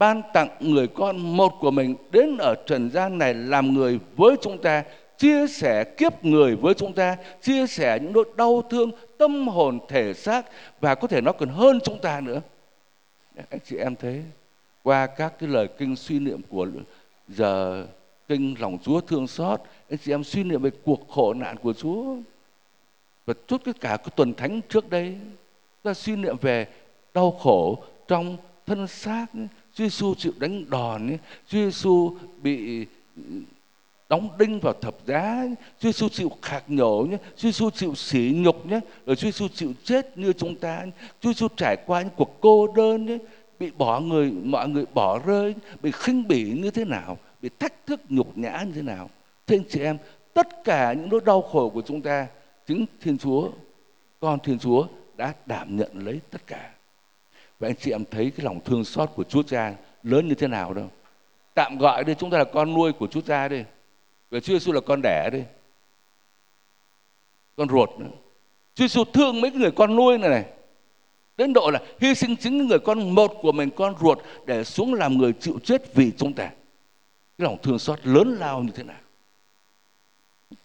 ban 0.03 0.23
tặng 0.32 0.49
người 0.61 0.87
con 0.87 1.37
một 1.37 1.53
của 1.61 1.70
mình 1.70 1.97
đến 2.11 2.37
ở 2.38 2.55
trần 2.67 2.91
gian 2.91 3.19
này 3.19 3.35
làm 3.35 3.75
người 3.75 3.99
với 4.17 4.37
chúng 4.43 4.62
ta 4.62 4.85
chia 5.22 5.46
sẻ 5.46 5.84
kiếp 5.84 6.24
người 6.24 6.56
với 6.56 6.74
chúng 6.74 6.92
ta, 6.92 7.16
chia 7.42 7.66
sẻ 7.66 7.98
những 8.02 8.12
nỗi 8.12 8.24
đau 8.36 8.62
thương, 8.70 8.90
tâm 9.19 9.48
hồn, 9.48 9.78
thể 9.88 10.14
xác 10.14 10.46
và 10.80 10.94
có 10.94 11.08
thể 11.08 11.20
nó 11.20 11.32
còn 11.32 11.48
hơn 11.48 11.78
chúng 11.84 11.98
ta 12.00 12.20
nữa. 12.20 12.40
Anh 13.50 13.60
chị 13.64 13.76
em 13.76 13.96
thấy, 13.96 14.22
qua 14.82 15.06
các 15.06 15.38
cái 15.38 15.48
lời 15.48 15.69
kinh 15.78 15.96
suy 15.96 16.19
niệm 16.19 16.40
của 16.48 16.66
giờ 17.28 17.86
kinh 18.28 18.54
lòng 18.58 18.78
Chúa 18.82 19.00
thương 19.00 19.26
xót, 19.26 19.60
anh 19.90 19.98
chị 20.04 20.12
em 20.12 20.24
suy 20.24 20.44
niệm 20.44 20.62
về 20.62 20.70
cuộc 20.84 21.08
khổ 21.08 21.34
nạn 21.34 21.56
của 21.62 21.72
Chúa. 21.72 22.16
Và 23.26 23.34
chút 23.46 23.64
tất 23.64 23.80
cả 23.80 23.96
cái 23.96 24.10
tuần 24.16 24.34
thánh 24.34 24.60
trước 24.69 24.90
đây 24.90 25.16
ta 25.82 25.94
suy 25.94 26.16
niệm 26.16 26.36
về 26.40 26.66
đau 27.14 27.30
khổ 27.30 27.84
trong 28.08 28.36
thân 28.66 28.86
xác 28.86 29.26
Chúa 29.74 29.84
Giêsu 29.84 30.14
chịu 30.14 30.32
đánh 30.38 30.70
đòn 30.70 31.16
Chúa 31.48 31.58
Giêsu 31.58 32.16
bị 32.42 32.86
ừ, 33.16 33.22
đóng 34.12 34.29
đinh 34.38 34.61
vào 34.61 34.73
thập 34.73 34.94
giá 35.06 35.44
Chúa 35.79 35.88
Giêsu 35.88 36.09
chịu 36.09 36.31
khạc 36.43 36.70
nhổ 36.70 37.06
nhé, 37.11 37.17
Chúa 37.37 37.49
Giêsu 37.49 37.70
chịu 37.70 37.94
sỉ 37.94 38.32
nhục 38.35 38.67
nhé, 38.67 38.81
rồi 39.06 39.17
Chúa 39.17 39.26
Giêsu 39.26 39.49
chịu 39.49 39.73
chết 39.85 40.19
như 40.19 40.32
chúng 40.32 40.56
ta 40.56 40.85
Chúa 41.20 41.32
Giêsu 41.32 41.49
trải 41.56 41.76
qua 41.87 42.03
những 42.03 42.11
cuộc 42.17 42.37
cô 42.41 42.67
đơn 42.76 43.06
nhé, 43.06 43.19
bị 43.59 43.70
bỏ 43.70 44.00
người, 44.00 44.31
mọi 44.31 44.69
người 44.69 44.84
bỏ 44.94 45.19
rơi, 45.19 45.55
bị 45.82 45.91
khinh 45.91 46.29
bỉ 46.29 46.53
như 46.53 46.70
thế 46.70 46.84
nào, 46.84 47.19
bị 47.43 47.51
thách 47.58 47.86
thức 47.86 48.01
nhục 48.08 48.39
nhã 48.39 48.63
như 48.67 48.72
thế 48.75 48.82
nào. 48.82 49.10
Thưa 49.46 49.56
anh 49.56 49.65
chị 49.69 49.81
em, 49.81 49.98
tất 50.34 50.65
cả 50.65 50.93
những 50.93 51.08
nỗi 51.08 51.20
đau 51.25 51.43
khổ 51.43 51.69
của 51.69 51.82
chúng 51.82 52.03
ta, 52.03 52.27
chính 52.67 52.86
Thiên 53.01 53.19
Chúa, 53.19 53.51
con 54.20 54.39
Thiên 54.41 54.58
Chúa 54.58 54.86
đã 55.17 55.34
đảm 55.46 55.77
nhận 55.77 55.91
lấy 55.94 56.20
tất 56.31 56.46
cả. 56.46 56.70
Và 57.58 57.69
anh 57.69 57.77
chị 57.77 57.91
em 57.91 58.05
thấy 58.10 58.32
cái 58.36 58.44
lòng 58.44 58.60
thương 58.65 58.84
xót 58.84 59.10
của 59.17 59.25
Chúa 59.25 59.43
Cha 59.43 59.75
lớn 60.03 60.29
như 60.29 60.34
thế 60.34 60.46
nào 60.46 60.75
đâu. 60.75 60.89
Tạm 61.55 61.79
gọi 61.79 62.05
đi, 62.05 62.15
chúng 62.19 62.31
ta 62.31 62.39
là 62.39 62.44
con 62.44 62.75
nuôi 62.75 62.93
của 62.93 63.06
Chúa 63.06 63.20
Cha 63.20 63.48
đi 63.48 63.63
và 64.32 64.41
Chúa 64.41 64.53
Giêsu 64.53 64.72
là 64.72 64.81
con 64.81 65.03
đẻ 65.03 65.31
đi, 65.32 65.43
con 67.56 67.69
ruột 67.69 67.91
nữa. 67.98 68.06
Chúa 68.74 68.84
Giêsu 68.84 69.05
thương 69.05 69.41
mấy 69.41 69.51
người 69.51 69.70
con 69.70 69.96
nuôi 69.96 70.19
này 70.19 70.31
này, 70.31 70.44
đến 71.36 71.53
độ 71.53 71.70
là 71.70 71.81
hy 72.01 72.15
sinh 72.15 72.36
chính 72.36 72.69
người 72.69 72.79
con 72.79 73.10
một 73.10 73.32
của 73.43 73.53
mình, 73.53 73.70
con 73.77 73.94
ruột, 74.01 74.19
để 74.46 74.65
xuống 74.65 74.94
làm 74.94 75.19
người 75.19 75.32
chịu 75.32 75.58
chết 75.65 75.94
vì 75.94 76.12
chúng 76.17 76.32
ta. 76.32 76.44
Cái 77.39 77.44
lòng 77.44 77.58
thương 77.62 77.79
xót 77.79 78.06
lớn 78.06 78.36
lao 78.41 78.62
như 78.62 78.72
thế 78.74 78.82
nào? 78.82 79.01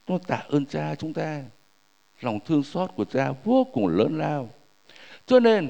Nó 0.08 0.18
tạ 0.28 0.44
ơn 0.50 0.66
cha 0.66 0.96
chúng 0.96 1.14
ta. 1.14 1.44
Lòng 2.22 2.40
thương 2.40 2.64
xót 2.64 2.92
của 2.96 3.06
cha 3.06 3.32
vô 3.44 3.68
cùng 3.74 3.88
lớn 3.88 4.18
lao. 4.18 4.50
Cho 5.26 5.40
nên, 5.40 5.70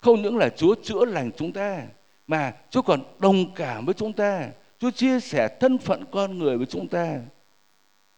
không 0.00 0.22
những 0.22 0.36
là 0.36 0.48
Chúa 0.48 0.74
chữa 0.82 1.04
lành 1.04 1.30
chúng 1.36 1.52
ta, 1.52 1.82
mà 2.26 2.52
Chúa 2.70 2.82
còn 2.82 3.00
đồng 3.18 3.54
cảm 3.54 3.84
với 3.84 3.94
chúng 3.94 4.12
ta. 4.12 4.48
Chúa 4.78 4.90
chia 4.90 5.20
sẻ 5.20 5.48
thân 5.60 5.78
phận 5.78 6.04
con 6.10 6.38
người 6.38 6.56
với 6.56 6.66
chúng 6.66 6.88
ta. 6.88 7.20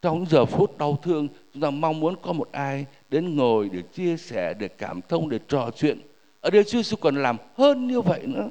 Trong 0.03 0.19
những 0.19 0.29
giờ 0.29 0.45
phút 0.45 0.79
đau 0.79 0.99
thương, 1.03 1.29
chúng 1.55 1.63
ta 1.63 1.71
mong 1.71 2.01
muốn 2.01 2.17
có 2.23 2.33
một 2.33 2.49
ai 2.53 2.87
đến 3.09 3.37
ngồi 3.37 3.69
để 3.73 3.83
chia 3.83 4.17
sẻ, 4.17 4.55
để 4.55 4.69
cảm 4.69 5.01
thông, 5.09 5.29
để 5.29 5.39
trò 5.49 5.71
chuyện. 5.77 6.01
Ở 6.41 6.51
đây 6.51 6.65
Chúa 6.65 6.79
Giêsu 6.79 6.97
còn 6.97 7.23
làm 7.23 7.37
hơn 7.57 7.89
như 7.89 8.01
vậy 8.01 8.21
nữa. 8.27 8.49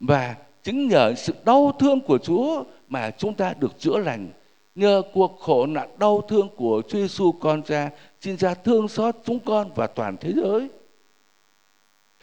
Và 0.00 0.36
chính 0.62 0.88
nhờ 0.88 1.14
sự 1.14 1.34
đau 1.44 1.76
thương 1.78 2.00
của 2.00 2.18
Chúa 2.18 2.64
mà 2.88 3.10
chúng 3.10 3.34
ta 3.34 3.54
được 3.60 3.78
chữa 3.78 3.98
lành. 3.98 4.28
Nhờ 4.74 5.02
cuộc 5.12 5.38
khổ 5.40 5.66
nạn 5.66 5.88
đau 5.98 6.22
thương 6.28 6.48
của 6.56 6.82
Chúa 6.88 6.98
Giêsu 6.98 7.32
con 7.32 7.62
cha, 7.62 7.90
xin 8.20 8.36
cha 8.36 8.54
thương 8.54 8.88
xót 8.88 9.16
chúng 9.24 9.38
con 9.38 9.70
và 9.74 9.86
toàn 9.86 10.16
thế 10.16 10.32
giới. 10.36 10.68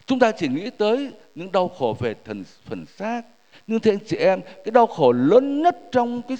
Chúng 0.05 0.19
ta 0.19 0.31
chỉ 0.31 0.47
nghĩ 0.47 0.69
tới 0.69 1.11
những 1.35 1.51
đau 1.51 1.67
khổ 1.67 1.97
về 1.99 2.15
thần 2.25 2.43
phần 2.65 2.85
xác, 2.85 3.21
nhưng 3.67 3.79
thưa 3.79 3.91
anh 3.91 4.05
chị 4.05 4.17
em, 4.17 4.41
cái 4.41 4.71
đau 4.71 4.87
khổ 4.87 5.11
lớn 5.11 5.61
nhất 5.61 5.77
trong 5.91 6.21
cái 6.21 6.37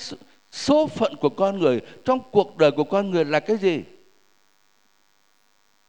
số 0.51 0.87
phận 0.87 1.15
của 1.15 1.29
con 1.29 1.59
người, 1.59 1.81
trong 2.05 2.19
cuộc 2.31 2.57
đời 2.57 2.71
của 2.71 2.83
con 2.83 3.11
người 3.11 3.25
là 3.25 3.39
cái 3.39 3.57
gì? 3.57 3.81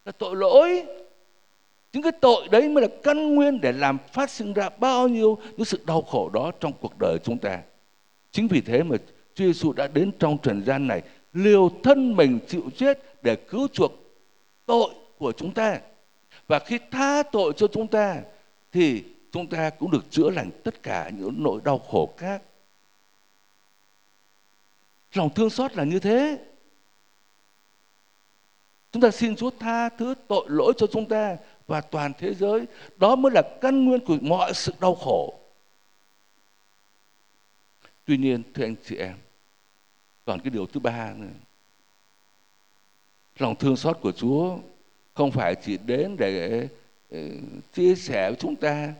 Là 0.05 0.11
tội 0.11 0.35
lỗi. 0.35 0.85
Những 1.93 2.03
cái 2.03 2.11
tội 2.11 2.47
đấy 2.51 2.69
mới 2.69 2.81
là 2.81 2.87
căn 3.03 3.35
nguyên 3.35 3.61
để 3.61 3.71
làm 3.71 3.97
phát 4.13 4.29
sinh 4.29 4.53
ra 4.53 4.69
bao 4.69 5.07
nhiêu 5.07 5.37
những 5.57 5.65
sự 5.65 5.79
đau 5.85 6.01
khổ 6.01 6.29
đó 6.33 6.51
trong 6.59 6.71
cuộc 6.81 6.99
đời 6.99 7.17
chúng 7.23 7.37
ta. 7.37 7.59
Chính 8.31 8.47
vì 8.47 8.61
thế 8.61 8.83
mà 8.83 8.97
Chúa 9.35 9.45
Giêsu 9.45 9.73
đã 9.73 9.87
đến 9.87 10.11
trong 10.19 10.37
trần 10.37 10.63
gian 10.65 10.87
này, 10.87 11.01
liều 11.33 11.71
thân 11.83 12.15
mình 12.15 12.39
chịu 12.47 12.63
chết 12.77 13.23
để 13.23 13.35
cứu 13.35 13.67
chuộc 13.73 13.91
tội 14.65 14.89
của 15.17 15.31
chúng 15.31 15.51
ta. 15.51 15.79
Và 16.47 16.59
khi 16.59 16.79
tha 16.91 17.23
tội 17.23 17.53
cho 17.57 17.67
chúng 17.67 17.87
ta, 17.87 18.17
thì 18.71 19.03
chúng 19.31 19.47
ta 19.47 19.69
cũng 19.69 19.91
được 19.91 20.11
chữa 20.11 20.29
lành 20.29 20.51
tất 20.63 20.83
cả 20.83 21.09
những 21.09 21.43
nỗi 21.43 21.61
đau 21.63 21.79
khổ 21.79 22.13
khác. 22.17 22.41
Lòng 25.13 25.33
thương 25.33 25.49
xót 25.49 25.73
là 25.73 25.83
như 25.83 25.99
thế. 25.99 26.45
Chúng 28.91 29.01
ta 29.01 29.11
xin 29.11 29.35
Chúa 29.35 29.49
tha 29.59 29.89
thứ 29.89 30.15
tội 30.27 30.45
lỗi 30.49 30.73
cho 30.77 30.87
chúng 30.87 31.07
ta 31.07 31.37
và 31.67 31.81
toàn 31.81 32.11
thế 32.17 32.33
giới. 32.33 32.65
Đó 32.97 33.15
mới 33.15 33.31
là 33.31 33.41
căn 33.61 33.85
nguyên 33.85 34.05
của 34.05 34.17
mọi 34.21 34.53
sự 34.53 34.73
đau 34.79 34.95
khổ. 34.95 35.39
Tuy 38.05 38.17
nhiên, 38.17 38.43
thưa 38.53 38.63
anh 38.63 38.75
chị 38.85 38.95
em, 38.95 39.17
còn 40.25 40.39
cái 40.39 40.49
điều 40.49 40.65
thứ 40.65 40.79
ba 40.79 41.13
nữa. 41.17 41.27
Lòng 43.37 43.55
thương 43.55 43.75
xót 43.75 43.97
của 44.01 44.11
Chúa 44.11 44.57
không 45.13 45.31
phải 45.31 45.55
chỉ 45.55 45.77
đến 45.77 46.15
để 46.19 46.67
ờ, 47.11 47.19
chia 47.73 47.95
sẻ 47.95 48.29
với 48.29 48.37
chúng 48.39 48.55
ta, 48.55 48.93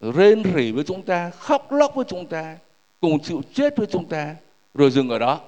rên 0.00 0.42
rỉ 0.54 0.72
với 0.72 0.84
chúng 0.84 1.02
ta, 1.02 1.30
khóc 1.30 1.72
lóc 1.72 1.94
với 1.94 2.04
chúng 2.08 2.26
ta, 2.26 2.58
cùng 3.00 3.22
chịu 3.22 3.42
chết 3.54 3.76
với 3.76 3.86
chúng 3.86 4.08
ta, 4.08 4.36
rồi 4.74 4.90
dừng 4.90 5.08
ở 5.08 5.18
đó. 5.18 5.40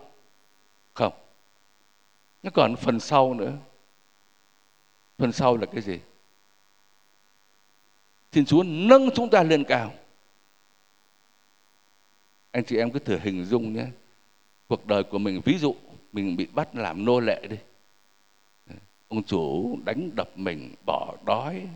Không. 0.95 1.13
Nó 2.43 2.51
còn 2.55 2.77
phần 2.77 3.01
sau 3.01 3.35
nữa. 3.35 3.53
Phần 5.19 5.33
sau 5.33 5.57
là 5.57 5.67
cái 5.67 5.83
gì? 5.83 5.99
Xin 8.33 8.45
Chúa 8.45 8.63
nâng 8.63 9.11
chúng 9.15 9.31
ta 9.31 9.43
lên 9.43 9.65
cao. 9.65 9.93
Anh 12.51 12.65
chị 12.65 12.77
em 12.77 12.91
cứ 12.91 12.99
thử 12.99 13.19
hình 13.19 13.45
dung 13.45 13.73
nhé. 13.73 13.87
Cuộc 14.69 14.87
đời 14.87 15.03
của 15.03 15.19
mình, 15.19 15.41
ví 15.45 15.59
dụ 15.59 15.75
mình 16.13 16.37
bị 16.37 16.47
bắt 16.47 16.75
làm 16.75 17.05
nô 17.05 17.21
lệ 17.21 17.47
đi. 17.51 17.57
Ông 19.09 19.23
chủ 19.23 19.79
đánh 19.85 20.11
đập 20.15 20.29
mình, 20.35 20.75
bỏ 20.87 21.17
đói, 21.27 21.69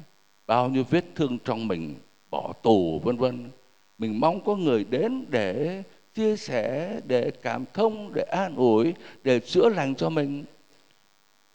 bao 0.51 0.69
nhiêu 0.69 0.85
vết 0.91 1.05
thương 1.15 1.39
trong 1.45 1.69
mình, 1.69 1.95
bỏ 2.31 2.53
tù 2.63 2.99
vân 2.99 3.17
vân. 3.17 3.51
Mình 3.99 4.21
mong 4.21 4.45
có 4.45 4.57
người 4.57 4.85
đến 4.85 5.25
để 5.29 5.83
chia 6.15 6.37
sẻ, 6.37 6.91
để 7.07 7.31
cảm 7.43 7.65
thông, 7.75 8.13
để 8.15 8.23
an 8.23 8.57
ủi, 8.57 8.95
để 9.25 9.41
chữa 9.41 9.69
lành 9.69 9.95
cho 9.95 10.11
mình 10.11 10.45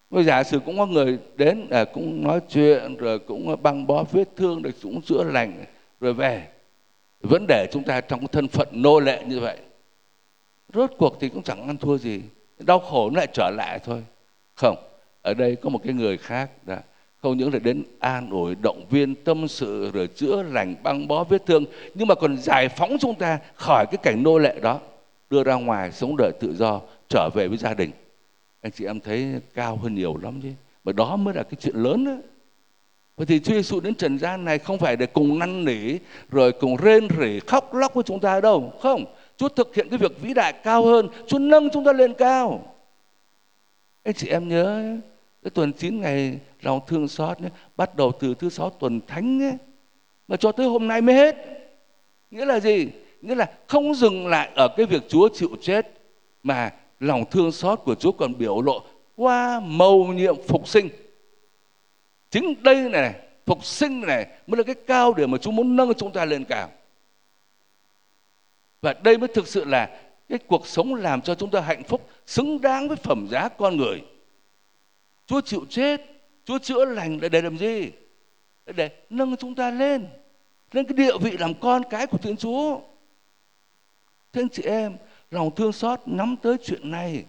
Bây 0.09 0.23
giả 0.23 0.43
sử 0.43 0.59
cũng 0.59 0.77
có 0.77 0.85
người 0.85 1.19
đến 1.35 1.69
à, 1.69 1.85
cũng 1.93 2.23
nói 2.23 2.39
chuyện 2.49 2.95
rồi 2.97 3.19
cũng 3.19 3.63
băng 3.63 3.87
bó 3.87 4.03
vết 4.11 4.27
thương 4.35 4.61
để 4.63 4.71
cũng 4.83 5.01
chữa 5.01 5.23
lành 5.23 5.65
rồi 5.99 6.13
về. 6.13 6.47
Vẫn 7.21 7.45
để 7.47 7.67
chúng 7.71 7.83
ta 7.83 8.01
trong 8.01 8.27
thân 8.27 8.47
phận 8.47 8.67
nô 8.71 8.99
lệ 8.99 9.23
như 9.27 9.39
vậy. 9.39 9.57
Rốt 10.73 10.91
cuộc 10.97 11.17
thì 11.19 11.29
cũng 11.29 11.43
chẳng 11.43 11.67
ăn 11.67 11.77
thua 11.77 11.97
gì. 11.97 12.21
Đau 12.59 12.79
khổ 12.79 13.09
nó 13.09 13.17
lại 13.17 13.27
trở 13.33 13.49
lại 13.57 13.79
thôi. 13.83 14.03
Không, 14.55 14.75
ở 15.21 15.33
đây 15.33 15.55
có 15.55 15.69
một 15.69 15.79
cái 15.83 15.93
người 15.93 16.17
khác 16.17 16.49
đã 16.65 16.81
không 17.25 17.38
những 17.38 17.53
là 17.53 17.60
đến 17.60 17.84
an 18.00 18.29
ủi, 18.29 18.55
động 18.55 18.86
viên, 18.89 19.15
tâm 19.15 19.48
sự 19.48 19.91
rồi 19.94 20.08
chữa 20.08 20.44
lành, 20.44 20.75
băng 20.84 21.08
bó 21.08 21.24
vết 21.24 21.46
thương 21.46 21.65
nhưng 21.94 22.08
mà 22.08 22.15
còn 22.15 22.38
giải 22.38 22.70
phóng 22.70 22.98
chúng 23.00 23.15
ta 23.15 23.39
khỏi 23.55 23.86
cái 23.91 23.98
cảnh 24.03 24.24
nô 24.24 24.38
lệ 24.38 24.60
đó, 24.62 24.79
đưa 25.29 25.44
ra 25.44 25.53
ngoài 25.53 25.91
sống 25.91 26.15
đời 26.17 26.32
tự 26.39 26.55
do, 26.55 26.82
trở 27.10 27.29
về 27.34 27.48
với 27.48 27.58
gia 27.58 27.74
đình 27.74 27.91
anh 28.62 28.72
chị 28.72 28.86
em 28.86 29.00
thấy 29.00 29.34
cao 29.53 29.79
hơn 29.84 29.96
nhiều 29.96 30.17
lắm 30.24 30.39
chứ 30.44 30.50
mà 30.84 30.91
đó 30.91 31.15
mới 31.15 31.34
là 31.34 31.44
cái 31.44 31.58
chuyện 31.62 31.75
lớn 31.75 32.05
đó 32.05 32.15
Vậy 33.17 33.25
thì 33.25 33.39
Chúa 33.39 33.53
Giêsu 33.53 33.79
đến 33.79 33.96
trần 33.96 34.20
gian 34.20 34.46
này 34.46 34.60
không 34.60 34.77
phải 34.77 34.96
để 34.96 35.05
cùng 35.05 35.39
năn 35.39 35.65
nỉ 35.65 35.98
rồi 36.32 36.51
cùng 36.51 36.75
rên 36.75 37.08
rỉ 37.20 37.39
khóc 37.39 37.74
lóc 37.74 37.94
với 37.94 38.03
chúng 38.03 38.20
ta 38.20 38.41
đâu, 38.41 38.74
không. 38.82 39.05
Chúa 39.38 39.50
thực 39.50 39.75
hiện 39.75 39.89
cái 39.89 39.98
việc 39.98 40.22
vĩ 40.22 40.34
đại 40.34 40.53
cao 40.53 40.86
hơn, 40.86 41.08
Chúa 41.27 41.39
nâng 41.39 41.70
chúng 41.70 41.86
ta 41.86 41.94
lên 41.94 42.13
cao. 42.13 42.75
Anh 44.03 44.13
chị 44.13 44.27
em 44.27 44.50
nhớ 44.50 44.98
cái 45.45 45.51
tuần 45.51 45.73
9 45.73 46.01
ngày 46.01 46.39
lòng 46.61 46.79
thương 46.87 47.07
xót 47.07 47.37
ấy, 47.37 47.51
bắt 47.77 47.95
đầu 47.95 48.11
từ 48.19 48.33
thứ 48.39 48.49
sáu 48.49 48.69
tuần 48.69 49.01
thánh 49.07 49.43
ấy, 49.43 49.53
mà 50.27 50.37
cho 50.37 50.51
tới 50.51 50.67
hôm 50.67 50.87
nay 50.87 51.01
mới 51.01 51.15
hết. 51.15 51.35
Nghĩa 52.31 52.45
là 52.45 52.59
gì? 52.59 52.87
Nghĩa 53.21 53.35
là 53.35 53.51
không 53.67 53.93
dừng 53.93 54.27
lại 54.27 54.49
ở 54.55 54.67
cái 54.77 54.85
việc 54.85 55.09
Chúa 55.09 55.29
chịu 55.33 55.49
chết 55.61 56.01
mà 56.43 56.71
lòng 56.99 57.25
thương 57.31 57.51
xót 57.51 57.79
của 57.85 57.95
Chúa 57.95 58.11
còn 58.11 58.37
biểu 58.37 58.61
lộ 58.61 58.83
qua 59.15 59.59
mầu 59.59 60.05
nhiệm 60.05 60.35
phục 60.47 60.67
sinh. 60.67 60.89
Chính 62.29 62.63
đây 62.63 62.89
này, 62.89 63.13
phục 63.45 63.65
sinh 63.65 64.01
này 64.01 64.27
mới 64.47 64.57
là 64.57 64.63
cái 64.63 64.75
cao 64.87 65.13
điểm 65.13 65.31
mà 65.31 65.37
Chúa 65.37 65.51
muốn 65.51 65.75
nâng 65.75 65.93
chúng 65.93 66.11
ta 66.11 66.25
lên 66.25 66.43
cả 66.43 66.69
Và 68.81 68.93
đây 68.93 69.17
mới 69.17 69.27
thực 69.27 69.47
sự 69.47 69.65
là 69.65 69.99
cái 70.29 70.39
cuộc 70.47 70.67
sống 70.67 70.95
làm 70.95 71.21
cho 71.21 71.35
chúng 71.35 71.51
ta 71.51 71.61
hạnh 71.61 71.83
phúc 71.83 72.09
xứng 72.25 72.61
đáng 72.61 72.87
với 72.87 72.97
phẩm 72.97 73.27
giá 73.31 73.49
con 73.49 73.77
người. 73.77 74.01
Chúa 75.27 75.41
chịu 75.41 75.65
chết, 75.70 76.01
Chúa 76.46 76.60
chữa 76.60 76.86
lành 76.86 77.20
để 77.20 77.29
để 77.29 77.41
làm 77.41 77.58
gì? 77.58 77.91
Để, 78.65 78.74
để 78.74 78.89
nâng 79.10 79.36
chúng 79.36 79.55
ta 79.55 79.72
lên, 79.72 80.08
lên 80.72 80.86
cái 80.86 80.98
địa 80.98 81.17
vị 81.22 81.38
làm 81.38 81.53
con 81.53 81.82
cái 81.89 82.08
của 82.08 82.17
Thiên 82.17 82.38
Chúa. 82.38 82.79
Thưa 84.34 84.41
anh 84.41 84.50
chị 84.50 84.63
em, 84.63 84.98
lòng 85.32 85.55
thương 85.55 85.72
xót 85.72 86.00
nắm 86.05 86.36
tới 86.41 86.58
chuyện 86.63 86.91
này 86.91 87.25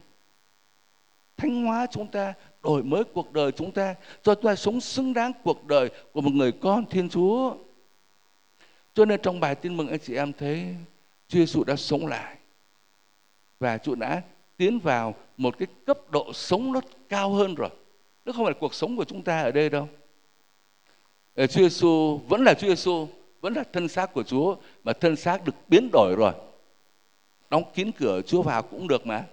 thanh 1.37 1.65
hóa 1.65 1.87
chúng 1.91 2.07
ta 2.07 2.35
đổi 2.63 2.83
mới 2.83 3.05
cuộc 3.05 3.33
đời 3.33 3.53
chúng 3.53 3.73
ta 3.73 3.95
cho 4.23 4.35
chúng 4.35 4.45
ta 4.45 4.55
sống 4.55 4.81
xứng 4.81 5.15
đáng 5.15 5.33
cuộc 5.45 5.67
đời 5.67 5.91
của 6.13 6.21
một 6.21 6.33
người 6.33 6.53
con 6.53 6.87
thiên 6.87 7.09
chúa 7.09 7.57
cho 8.95 9.05
nên 9.05 9.21
trong 9.23 9.41
bài 9.41 9.55
tin 9.55 9.77
mừng 9.77 9.89
anh 9.89 9.99
chị 9.99 10.15
em 10.15 10.33
thấy 10.33 10.75
Chúa 11.29 11.39
Giêsu 11.39 11.65
đã 11.65 11.77
sống 11.77 12.07
lại 12.07 12.37
và 13.61 13.79
Chúa 13.79 13.95
đã 13.95 14.23
tiến 14.57 14.79
vào 14.79 15.15
một 15.37 15.59
cái 15.59 15.69
cấp 15.87 16.11
độ 16.11 16.33
sống 16.33 16.73
nó 16.73 16.81
cao 17.09 17.31
hơn 17.31 17.55
rồi. 17.55 17.71
Nó 18.27 18.33
không 18.33 18.45
phải 18.45 18.55
là 18.55 18.61
cuộc 18.61 18.75
sống 18.75 18.97
của 18.97 19.05
chúng 19.05 19.23
ta 19.23 19.43
ở 19.43 19.51
đây 19.51 19.71
đâu. 19.71 19.89
Ờ, 21.35 21.47
chúa 21.47 21.61
Giêsu 21.61 22.21
vẫn 22.29 22.45
là 22.45 22.55
Chúa 22.55 22.67
Giêsu, 22.67 23.09
vẫn 23.41 23.55
là 23.55 23.65
thân 23.73 23.89
xác 23.89 24.13
của 24.13 24.23
Chúa 24.23 24.57
mà 24.85 24.93
thân 24.93 25.17
xác 25.17 25.45
được 25.45 25.55
biến 25.69 25.89
đổi 25.93 26.15
rồi. 26.19 26.33
Đóng 27.51 27.63
kín 27.75 27.91
cửa 27.93 28.21
chúa 28.27 28.43
vào 28.43 28.63
cũng 28.63 28.89
được 28.89 29.07
mà. 29.07 29.25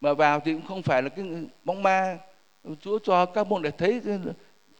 Mà 0.00 0.14
vào 0.14 0.40
thì 0.40 0.52
cũng 0.52 0.66
không 0.66 0.82
phải 0.82 1.02
là 1.02 1.08
cái 1.08 1.24
bóng 1.64 1.82
ma. 1.82 2.18
Chúa 2.80 2.98
cho 2.98 3.26
các 3.26 3.46
môn 3.46 3.62
để 3.62 3.70
thấy 3.70 4.00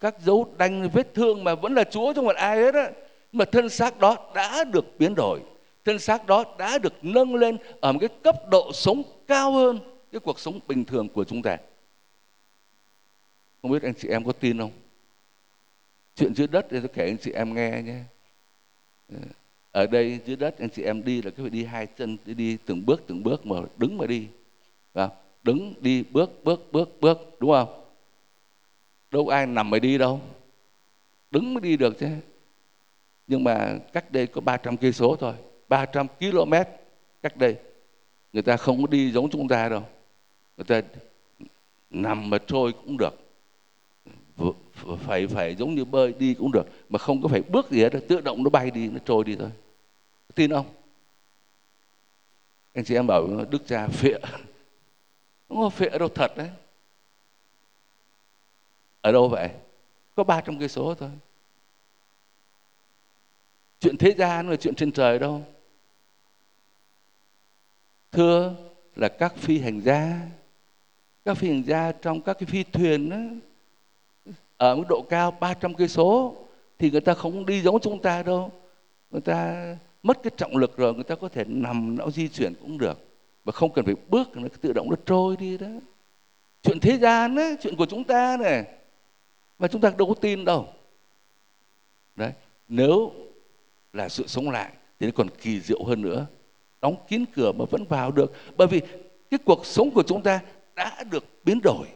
các 0.00 0.20
dấu 0.20 0.48
đanh 0.58 0.90
vết 0.90 1.14
thương 1.14 1.44
mà 1.44 1.54
vẫn 1.54 1.74
là 1.74 1.84
chúa 1.84 2.12
trong 2.12 2.24
một 2.24 2.36
ai 2.36 2.58
hết 2.58 2.74
á. 2.74 2.90
Mà 3.32 3.44
thân 3.44 3.68
xác 3.68 3.98
đó 3.98 4.16
đã 4.34 4.64
được 4.64 4.98
biến 4.98 5.14
đổi. 5.14 5.40
Thân 5.84 5.98
xác 5.98 6.26
đó 6.26 6.44
đã 6.58 6.78
được 6.78 6.94
nâng 7.02 7.34
lên 7.34 7.58
ở 7.80 7.92
một 7.92 7.98
cái 8.00 8.08
cấp 8.22 8.36
độ 8.50 8.72
sống 8.72 9.02
cao 9.26 9.52
hơn 9.52 9.78
cái 10.12 10.20
cuộc 10.20 10.38
sống 10.38 10.60
bình 10.68 10.84
thường 10.84 11.08
của 11.08 11.24
chúng 11.24 11.42
ta 11.42 11.56
không 13.62 13.70
biết 13.70 13.82
anh 13.82 13.94
chị 13.94 14.08
em 14.08 14.24
có 14.24 14.32
tin 14.32 14.58
không? 14.58 14.70
Chuyện 16.16 16.34
dưới 16.34 16.46
đất 16.46 16.66
thì 16.70 16.80
tôi 16.80 16.88
kể 16.88 17.06
anh 17.06 17.18
chị 17.18 17.32
em 17.32 17.54
nghe 17.54 17.82
nhé. 17.82 17.98
Ờ, 19.08 19.18
ở 19.72 19.86
đây 19.86 20.20
dưới 20.26 20.36
đất 20.36 20.58
anh 20.58 20.70
chị 20.70 20.82
em 20.82 21.04
đi 21.04 21.22
là 21.22 21.30
cứ 21.30 21.42
phải 21.42 21.50
đi 21.50 21.64
hai 21.64 21.86
chân 21.86 22.16
đi, 22.26 22.34
đi 22.34 22.56
từng 22.66 22.86
bước 22.86 23.02
từng 23.06 23.22
bước 23.22 23.46
mà 23.46 23.56
đứng 23.76 23.98
mà 23.98 24.06
đi. 24.06 24.28
Và 24.92 25.10
đứng 25.42 25.74
đi 25.80 26.04
bước 26.10 26.44
bước 26.44 26.72
bước 26.72 27.00
bước 27.00 27.18
đúng 27.40 27.50
không? 27.50 27.84
Đâu 29.10 29.28
ai 29.28 29.46
nằm 29.46 29.70
mà 29.70 29.78
đi 29.78 29.98
đâu. 29.98 30.20
Đứng 31.30 31.54
mới 31.54 31.60
đi 31.60 31.76
được 31.76 31.98
chứ. 31.98 32.06
Nhưng 33.26 33.44
mà 33.44 33.78
cách 33.92 34.12
đây 34.12 34.26
có 34.26 34.40
300 34.40 34.76
cây 34.76 34.92
số 34.92 35.16
thôi. 35.16 35.34
300 35.68 36.06
km 36.20 36.52
cách 37.22 37.36
đây. 37.36 37.56
Người 38.32 38.42
ta 38.42 38.56
không 38.56 38.80
có 38.82 38.86
đi 38.86 39.12
giống 39.12 39.30
chúng 39.30 39.48
ta 39.48 39.68
đâu. 39.68 39.82
Người 40.56 40.64
ta 40.64 40.82
nằm 41.90 42.30
mà 42.30 42.38
trôi 42.38 42.72
cũng 42.72 42.96
được 42.96 43.31
phải 45.00 45.26
phải 45.26 45.54
giống 45.54 45.74
như 45.74 45.84
bơi 45.84 46.12
đi 46.12 46.34
cũng 46.34 46.52
được 46.52 46.66
mà 46.88 46.98
không 46.98 47.22
có 47.22 47.28
phải 47.28 47.42
bước 47.42 47.70
gì 47.70 47.82
hết 47.82 47.90
tự 48.08 48.20
động 48.20 48.42
nó 48.42 48.50
bay 48.50 48.70
đi 48.70 48.88
nó 48.88 48.98
trôi 49.04 49.24
đi 49.24 49.36
thôi. 49.36 49.50
Tin 50.34 50.50
không? 50.50 50.66
Anh 52.74 52.84
chị 52.84 52.94
em 52.94 53.06
bảo 53.06 53.44
đức 53.50 53.62
cha 53.66 53.88
phịa 53.88 54.18
không 55.48 55.58
có 55.58 55.68
phịa 55.68 55.98
đâu 55.98 56.08
thật 56.08 56.36
đấy? 56.36 56.50
Ở 59.00 59.12
đâu 59.12 59.28
vậy? 59.28 59.50
Có 60.14 60.24
ba 60.24 60.40
trăm 60.40 60.58
cây 60.58 60.68
số 60.68 60.94
thôi. 60.94 61.10
Chuyện 63.80 63.96
thế 63.96 64.14
gian 64.18 64.50
là 64.50 64.56
chuyện 64.56 64.74
trên 64.74 64.92
trời 64.92 65.18
đâu. 65.18 65.44
Thưa 68.12 68.54
là 68.96 69.08
các 69.08 69.36
phi 69.36 69.58
hành 69.58 69.80
gia 69.80 70.20
các 71.24 71.36
phi 71.36 71.48
hành 71.48 71.62
gia 71.62 71.92
trong 71.92 72.20
các 72.20 72.36
cái 72.38 72.46
phi 72.46 72.62
thuyền 72.62 73.10
đó, 73.10 73.16
ở 74.62 74.76
mức 74.76 74.84
độ 74.88 75.04
cao 75.08 75.30
300 75.40 75.74
cây 75.74 75.88
số, 75.88 76.36
thì 76.78 76.90
người 76.90 77.00
ta 77.00 77.14
không 77.14 77.46
đi 77.46 77.60
giống 77.60 77.80
chúng 77.80 78.02
ta 78.02 78.22
đâu. 78.22 78.52
Người 79.10 79.20
ta 79.20 79.64
mất 80.02 80.22
cái 80.22 80.30
trọng 80.36 80.56
lực 80.56 80.76
rồi, 80.76 80.94
người 80.94 81.04
ta 81.04 81.14
có 81.14 81.28
thể 81.28 81.44
nằm, 81.44 81.96
nó 81.96 82.10
di 82.10 82.28
chuyển 82.28 82.54
cũng 82.60 82.78
được. 82.78 82.98
Mà 83.44 83.52
không 83.52 83.72
cần 83.72 83.84
phải 83.84 83.94
bước, 84.08 84.36
nó 84.36 84.48
tự 84.60 84.72
động 84.72 84.90
nó 84.90 84.96
trôi 85.06 85.36
đi 85.36 85.58
đó. 85.58 85.66
Chuyện 86.62 86.80
thế 86.80 86.98
gian 86.98 87.36
ấy 87.36 87.56
chuyện 87.62 87.76
của 87.76 87.86
chúng 87.86 88.04
ta 88.04 88.36
này, 88.36 88.64
mà 89.58 89.68
chúng 89.68 89.80
ta 89.80 89.92
đâu 89.98 90.08
có 90.08 90.14
tin 90.14 90.44
đâu. 90.44 90.68
Đấy, 92.16 92.32
nếu 92.68 93.12
là 93.92 94.08
sự 94.08 94.26
sống 94.26 94.50
lại, 94.50 94.72
thì 95.00 95.06
nó 95.06 95.12
còn 95.14 95.28
kỳ 95.30 95.60
diệu 95.60 95.84
hơn 95.84 96.02
nữa. 96.02 96.26
Đóng 96.80 96.96
kín 97.08 97.24
cửa 97.34 97.52
mà 97.52 97.64
vẫn 97.70 97.84
vào 97.84 98.10
được. 98.10 98.32
Bởi 98.56 98.68
vì 98.68 98.80
cái 99.30 99.38
cuộc 99.44 99.66
sống 99.66 99.90
của 99.90 100.02
chúng 100.02 100.22
ta 100.22 100.40
đã 100.74 101.04
được 101.10 101.24
biến 101.44 101.60
đổi 101.62 101.86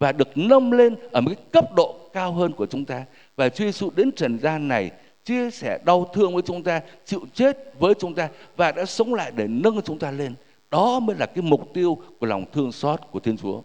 và 0.00 0.12
được 0.12 0.28
nâng 0.34 0.72
lên 0.72 0.96
ở 1.12 1.20
một 1.20 1.30
cái 1.36 1.44
cấp 1.52 1.74
độ 1.76 1.98
cao 2.12 2.32
hơn 2.32 2.52
của 2.52 2.66
chúng 2.66 2.84
ta. 2.84 3.04
Và 3.36 3.48
Chúa 3.48 3.64
Giêsu 3.64 3.90
đến 3.96 4.12
trần 4.16 4.38
gian 4.38 4.68
này 4.68 4.90
chia 5.24 5.50
sẻ 5.50 5.78
đau 5.84 6.10
thương 6.14 6.34
với 6.34 6.42
chúng 6.42 6.62
ta, 6.62 6.80
chịu 7.04 7.20
chết 7.34 7.58
với 7.78 7.94
chúng 7.98 8.14
ta 8.14 8.28
và 8.56 8.72
đã 8.72 8.84
sống 8.84 9.14
lại 9.14 9.32
để 9.36 9.46
nâng 9.46 9.82
chúng 9.82 9.98
ta 9.98 10.10
lên. 10.10 10.34
Đó 10.70 11.00
mới 11.00 11.16
là 11.16 11.26
cái 11.26 11.42
mục 11.42 11.70
tiêu 11.74 12.02
của 12.20 12.26
lòng 12.26 12.44
thương 12.52 12.72
xót 12.72 13.00
của 13.10 13.20
Thiên 13.20 13.36
Chúa. 13.36 13.62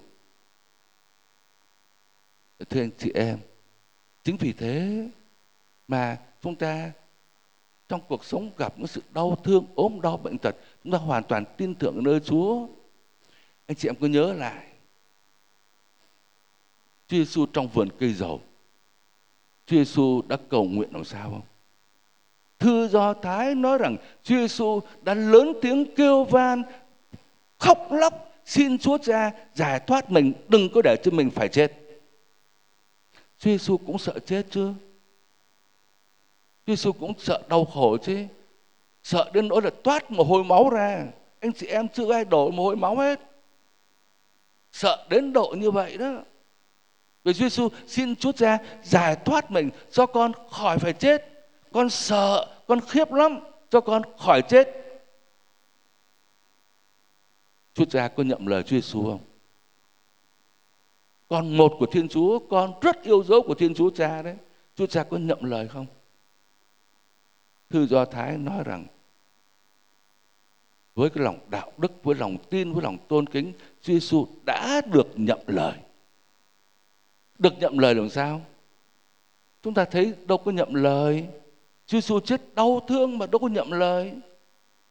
Thưa 2.69 2.81
anh 2.81 2.89
chị 2.97 3.11
em, 3.15 3.37
chính 4.23 4.37
vì 4.37 4.53
thế 4.53 5.07
mà 5.87 6.17
chúng 6.41 6.55
ta 6.55 6.91
trong 7.89 8.01
cuộc 8.07 8.25
sống 8.25 8.49
gặp 8.57 8.73
những 8.77 8.87
sự 8.87 9.01
đau 9.13 9.37
thương, 9.43 9.65
ốm 9.75 10.01
đau 10.01 10.17
bệnh 10.17 10.37
tật, 10.37 10.55
chúng 10.83 10.93
ta 10.93 10.97
hoàn 10.97 11.23
toàn 11.23 11.43
tin 11.57 11.75
tưởng 11.75 12.03
nơi 12.03 12.19
Chúa. 12.19 12.67
Anh 13.67 13.75
chị 13.75 13.89
em 13.89 13.95
cứ 13.95 14.07
nhớ 14.07 14.33
lại 14.33 14.65
Chúa 17.07 17.17
Giêsu 17.17 17.45
trong 17.45 17.67
vườn 17.67 17.89
cây 17.99 18.13
dầu. 18.13 18.41
Chúa 19.65 19.75
Giêsu 19.77 20.21
đã 20.27 20.37
cầu 20.49 20.63
nguyện 20.63 20.89
làm 20.93 21.03
sao 21.03 21.29
không? 21.29 21.41
Thư 22.59 22.87
do 22.87 23.13
thái 23.13 23.55
nói 23.55 23.77
rằng 23.77 23.97
Chúa 24.23 24.35
Giêsu 24.35 24.79
đã 25.01 25.13
lớn 25.13 25.53
tiếng 25.61 25.95
kêu 25.95 26.23
van, 26.23 26.63
khóc 27.57 27.87
lóc, 27.91 28.33
xin 28.45 28.77
Chúa 28.77 28.97
cha 28.97 29.31
giải 29.53 29.79
thoát 29.79 30.11
mình, 30.11 30.33
đừng 30.47 30.69
có 30.73 30.81
để 30.81 30.95
cho 31.03 31.11
mình 31.11 31.29
phải 31.29 31.47
chết. 31.47 31.71
Chúa 33.39 33.51
Giêsu 33.51 33.77
cũng 33.77 33.97
sợ 33.97 34.19
chết 34.25 34.45
chưa 34.49 34.73
Chúa 36.65 36.75
Giêsu 36.75 36.91
cũng 36.91 37.13
sợ 37.19 37.41
đau 37.49 37.65
khổ 37.65 37.97
chứ. 37.97 38.25
Sợ 39.03 39.31
đến 39.33 39.47
nỗi 39.47 39.61
là 39.61 39.69
toát 39.83 40.11
mồ 40.11 40.23
hôi 40.23 40.43
máu 40.43 40.69
ra. 40.69 41.05
Anh 41.39 41.53
chị 41.53 41.67
em 41.67 41.87
chưa 41.87 42.11
ai 42.11 42.25
đổ 42.25 42.51
mồ 42.51 42.63
hôi 42.63 42.75
máu 42.75 42.95
hết. 42.95 43.19
Sợ 44.71 45.07
đến 45.09 45.33
độ 45.33 45.55
như 45.57 45.71
vậy 45.71 45.97
đó 45.97 46.23
vì 47.25 47.33
Chúa 47.33 47.43
Giêsu 47.43 47.69
xin 47.87 48.15
Chúa 48.15 48.31
Cha 48.31 48.57
giải 48.83 49.15
thoát 49.15 49.51
mình 49.51 49.69
cho 49.91 50.05
con 50.05 50.31
khỏi 50.49 50.77
phải 50.77 50.93
chết. 50.93 51.45
Con 51.71 51.89
sợ, 51.89 52.47
con 52.67 52.79
khiếp 52.81 53.11
lắm 53.11 53.39
cho 53.69 53.81
con 53.81 54.01
khỏi 54.17 54.41
chết. 54.41 54.67
Chúa 57.73 57.85
Cha 57.85 58.07
có 58.07 58.23
nhậm 58.23 58.47
lời 58.47 58.63
Chúa 58.63 58.75
Giêsu 58.75 59.03
không? 59.03 59.19
Con 61.27 61.57
một 61.57 61.73
của 61.79 61.85
Thiên 61.85 62.07
Chúa, 62.07 62.39
con 62.39 62.73
rất 62.81 63.03
yêu 63.03 63.23
dấu 63.23 63.41
của 63.41 63.55
Thiên 63.55 63.73
Chúa 63.73 63.89
Cha 63.89 64.21
đấy. 64.21 64.35
Chúa 64.75 64.87
Cha 64.87 65.03
có 65.03 65.17
nhậm 65.17 65.43
lời 65.43 65.67
không? 65.67 65.85
Thư 67.69 67.87
do 67.87 68.05
thái 68.05 68.37
nói 68.37 68.63
rằng, 68.65 68.85
với 70.95 71.09
cái 71.09 71.23
lòng 71.23 71.39
đạo 71.49 71.71
đức, 71.77 72.03
với 72.03 72.15
lòng 72.15 72.37
tin, 72.49 72.73
với 72.73 72.83
lòng 72.83 72.97
tôn 73.07 73.27
kính, 73.27 73.53
Chúa 73.81 73.93
Giêsu 73.93 74.27
đã 74.43 74.81
được 74.91 75.07
nhậm 75.15 75.39
lời 75.47 75.73
được 77.39 77.53
nhậm 77.59 77.77
lời 77.77 77.95
làm 77.95 78.09
sao? 78.09 78.41
Chúng 79.63 79.73
ta 79.73 79.85
thấy 79.85 80.13
đâu 80.25 80.37
có 80.37 80.51
nhậm 80.51 80.73
lời. 80.73 81.25
Chúa 81.87 81.97
Giêsu 81.97 82.19
chết 82.19 82.41
đau 82.55 82.85
thương 82.87 83.17
mà 83.17 83.25
đâu 83.25 83.39
có 83.39 83.47
nhậm 83.47 83.71
lời. 83.71 84.13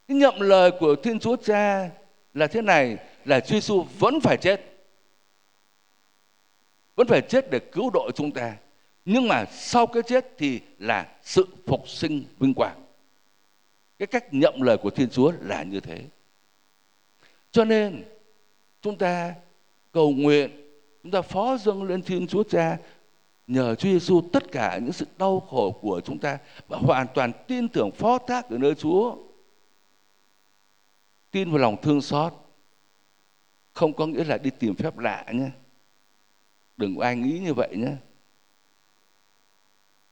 Cái 0.07 0.17
nhậm 0.17 0.39
lời 0.39 0.71
của 0.79 0.95
Thiên 0.95 1.19
Chúa 1.19 1.35
Cha 1.35 1.89
là 2.33 2.47
thế 2.47 2.61
này, 2.61 2.97
là 3.25 3.39
Chúa 3.39 3.55
Giêsu 3.55 3.85
vẫn 3.99 4.19
phải 4.19 4.37
chết. 4.37 4.61
Vẫn 6.95 7.07
phải 7.07 7.21
chết 7.21 7.51
để 7.51 7.59
cứu 7.59 7.89
độ 7.89 8.11
chúng 8.15 8.31
ta. 8.31 8.57
Nhưng 9.05 9.27
mà 9.27 9.45
sau 9.45 9.87
cái 9.87 10.03
chết 10.03 10.25
thì 10.37 10.59
là 10.79 11.07
sự 11.23 11.47
phục 11.67 11.89
sinh 11.89 12.23
vinh 12.39 12.53
quang. 12.53 12.85
Cái 13.99 14.07
cách 14.07 14.33
nhậm 14.33 14.61
lời 14.61 14.77
của 14.77 14.89
thiên 14.89 15.09
chúa 15.09 15.31
là 15.41 15.63
như 15.63 15.79
thế. 15.79 16.01
Cho 17.51 17.65
nên, 17.65 18.03
chúng 18.81 18.97
ta 18.97 19.33
cầu 19.91 20.11
nguyện 20.11 20.64
chúng 21.05 21.11
ta 21.11 21.21
phó 21.21 21.57
dâng 21.57 21.83
lên 21.83 22.01
thiên 22.01 22.27
chúa 22.27 22.43
cha 22.43 22.77
nhờ 23.47 23.75
Chúa 23.75 23.89
Giêsu 23.89 24.21
tất 24.33 24.51
cả 24.51 24.79
những 24.83 24.93
sự 24.93 25.05
đau 25.17 25.39
khổ 25.39 25.71
của 25.81 26.01
chúng 26.05 26.19
ta 26.19 26.37
và 26.67 26.77
hoàn 26.77 27.07
toàn 27.13 27.31
tin 27.47 27.69
tưởng 27.69 27.91
phó 27.91 28.17
thác 28.17 28.49
ở 28.49 28.57
nơi 28.57 28.75
Chúa. 28.75 29.15
Tin 31.31 31.49
vào 31.49 31.57
lòng 31.57 31.81
thương 31.81 32.01
xót 32.01 32.33
không 33.73 33.93
có 33.93 34.07
nghĩa 34.07 34.23
là 34.23 34.37
đi 34.37 34.49
tìm 34.49 34.75
phép 34.75 34.97
lạ 34.97 35.25
nhé. 35.31 35.49
Đừng 36.77 36.97
có 36.97 37.03
ai 37.03 37.15
nghĩ 37.15 37.39
như 37.39 37.53
vậy 37.53 37.69
nhé 37.77 37.95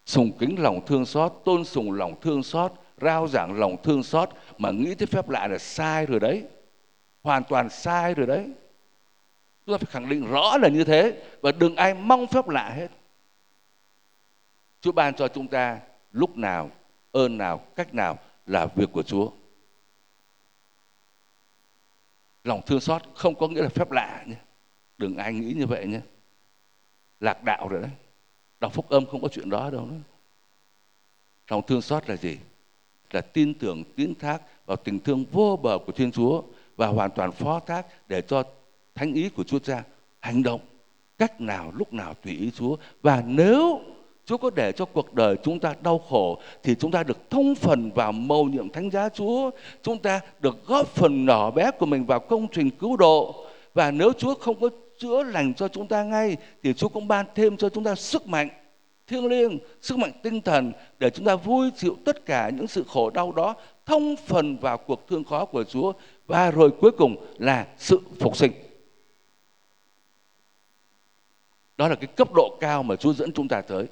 sùng 0.05 0.31
kính 0.39 0.59
lòng 0.59 0.85
thương 0.85 1.05
xót, 1.05 1.33
tôn 1.45 1.65
sùng 1.65 1.91
lòng 1.91 2.21
thương 2.21 2.43
xót, 2.43 2.71
rao 3.01 3.27
giảng 3.27 3.59
lòng 3.59 3.77
thương 3.83 4.03
xót 4.03 4.29
mà 4.57 4.71
nghĩ 4.71 4.95
tới 4.95 5.05
phép 5.05 5.29
lạ 5.29 5.47
là 5.47 5.57
sai 5.57 6.05
rồi 6.05 6.19
đấy 6.19 6.43
hoàn 7.23 7.43
toàn 7.43 7.69
sai 7.69 8.13
rồi 8.13 8.27
đấy 8.27 8.49
chúng 9.65 9.73
ta 9.73 9.77
phải 9.77 9.91
khẳng 9.91 10.09
định 10.09 10.31
rõ 10.31 10.57
là 10.57 10.69
như 10.69 10.83
thế 10.83 11.23
và 11.41 11.51
đừng 11.51 11.75
ai 11.75 11.93
mong 11.93 12.27
phép 12.27 12.47
lạ 12.47 12.69
hết. 12.69 12.87
Chúa 14.81 14.91
ban 14.91 15.13
cho 15.13 15.27
chúng 15.27 15.47
ta 15.47 15.79
lúc 16.11 16.37
nào, 16.37 16.71
ơn 17.11 17.37
nào, 17.37 17.57
cách 17.75 17.93
nào 17.93 18.19
là 18.45 18.65
việc 18.65 18.89
của 18.91 19.03
Chúa. 19.03 19.31
Lòng 22.43 22.61
thương 22.65 22.79
xót 22.79 23.01
không 23.15 23.35
có 23.35 23.47
nghĩa 23.47 23.61
là 23.61 23.69
phép 23.69 23.91
lạ 23.91 24.23
nhé. 24.27 24.35
Đừng 24.97 25.17
ai 25.17 25.33
nghĩ 25.33 25.53
như 25.53 25.65
vậy 25.65 25.87
nhé. 25.87 25.99
Lạc 27.19 27.43
đạo 27.43 27.67
rồi 27.67 27.81
đấy. 27.81 27.91
Đọc 28.59 28.73
phúc 28.73 28.89
âm 28.89 29.05
không 29.05 29.21
có 29.21 29.27
chuyện 29.27 29.49
đó 29.49 29.69
đâu 29.69 29.85
nữa 29.85 29.99
lòng 31.53 31.61
thương 31.67 31.81
xót 31.81 32.09
là 32.09 32.15
gì? 32.15 32.37
Là 33.11 33.21
tin 33.21 33.53
tưởng, 33.53 33.83
tín 33.95 34.13
thác 34.19 34.41
vào 34.65 34.77
tình 34.77 34.99
thương 34.99 35.25
vô 35.31 35.59
bờ 35.63 35.77
của 35.85 35.91
thiên 35.91 36.11
chúa 36.11 36.43
và 36.75 36.87
hoàn 36.87 37.11
toàn 37.11 37.31
phó 37.31 37.59
thác 37.59 37.85
để 38.07 38.21
cho 38.21 38.43
thánh 38.95 39.13
ý 39.13 39.29
của 39.29 39.43
chúa 39.43 39.59
cha 39.59 39.83
hành 40.19 40.43
động 40.43 40.61
cách 41.17 41.41
nào 41.41 41.71
lúc 41.77 41.93
nào 41.93 42.13
tùy 42.13 42.33
ý 42.33 42.51
chúa 42.51 42.75
và 43.01 43.23
nếu 43.27 43.81
Chúa 44.25 44.37
có 44.37 44.49
để 44.55 44.71
cho 44.71 44.85
cuộc 44.85 45.13
đời 45.13 45.35
chúng 45.43 45.59
ta 45.59 45.75
đau 45.81 45.99
khổ 46.09 46.39
thì 46.63 46.75
chúng 46.75 46.91
ta 46.91 47.03
được 47.03 47.29
thông 47.29 47.55
phần 47.55 47.91
vào 47.91 48.11
mầu 48.11 48.45
nhiệm 48.45 48.69
thánh 48.69 48.89
giá 48.89 49.09
Chúa. 49.09 49.51
Chúng 49.81 49.97
ta 49.97 50.19
được 50.39 50.67
góp 50.67 50.87
phần 50.87 51.25
nhỏ 51.25 51.51
bé 51.51 51.71
của 51.71 51.85
mình 51.85 52.05
vào 52.05 52.19
công 52.19 52.47
trình 52.47 52.69
cứu 52.69 52.97
độ. 52.97 53.45
Và 53.73 53.91
nếu 53.91 54.13
Chúa 54.13 54.35
không 54.35 54.59
có 54.59 54.69
chữa 54.97 55.23
lành 55.23 55.53
cho 55.53 55.67
chúng 55.67 55.87
ta 55.87 56.03
ngay 56.03 56.37
thì 56.63 56.73
Chúa 56.73 56.89
cũng 56.89 57.07
ban 57.07 57.25
thêm 57.35 57.57
cho 57.57 57.69
chúng 57.69 57.83
ta 57.83 57.95
sức 57.95 58.27
mạnh 58.27 58.49
thiêng 59.07 59.25
liêng, 59.25 59.59
sức 59.81 59.97
mạnh 59.97 60.11
tinh 60.23 60.41
thần 60.41 60.71
để 60.99 61.09
chúng 61.09 61.25
ta 61.25 61.35
vui 61.35 61.69
chịu 61.77 61.97
tất 62.05 62.25
cả 62.25 62.49
những 62.49 62.67
sự 62.67 62.83
khổ 62.87 63.09
đau 63.09 63.31
đó, 63.31 63.55
thông 63.85 64.15
phần 64.27 64.57
vào 64.57 64.77
cuộc 64.77 65.07
thương 65.07 65.23
khó 65.23 65.45
của 65.45 65.63
Chúa 65.63 65.93
và 66.27 66.51
rồi 66.51 66.71
cuối 66.81 66.91
cùng 66.91 67.15
là 67.37 67.67
sự 67.77 67.99
phục 68.19 68.37
sinh. 68.37 68.51
Đó 71.77 71.87
là 71.87 71.95
cái 71.95 72.07
cấp 72.07 72.33
độ 72.35 72.57
cao 72.59 72.83
mà 72.83 72.95
Chúa 72.95 73.13
dẫn 73.13 73.31
chúng 73.33 73.47
ta 73.47 73.61
tới. 73.61 73.85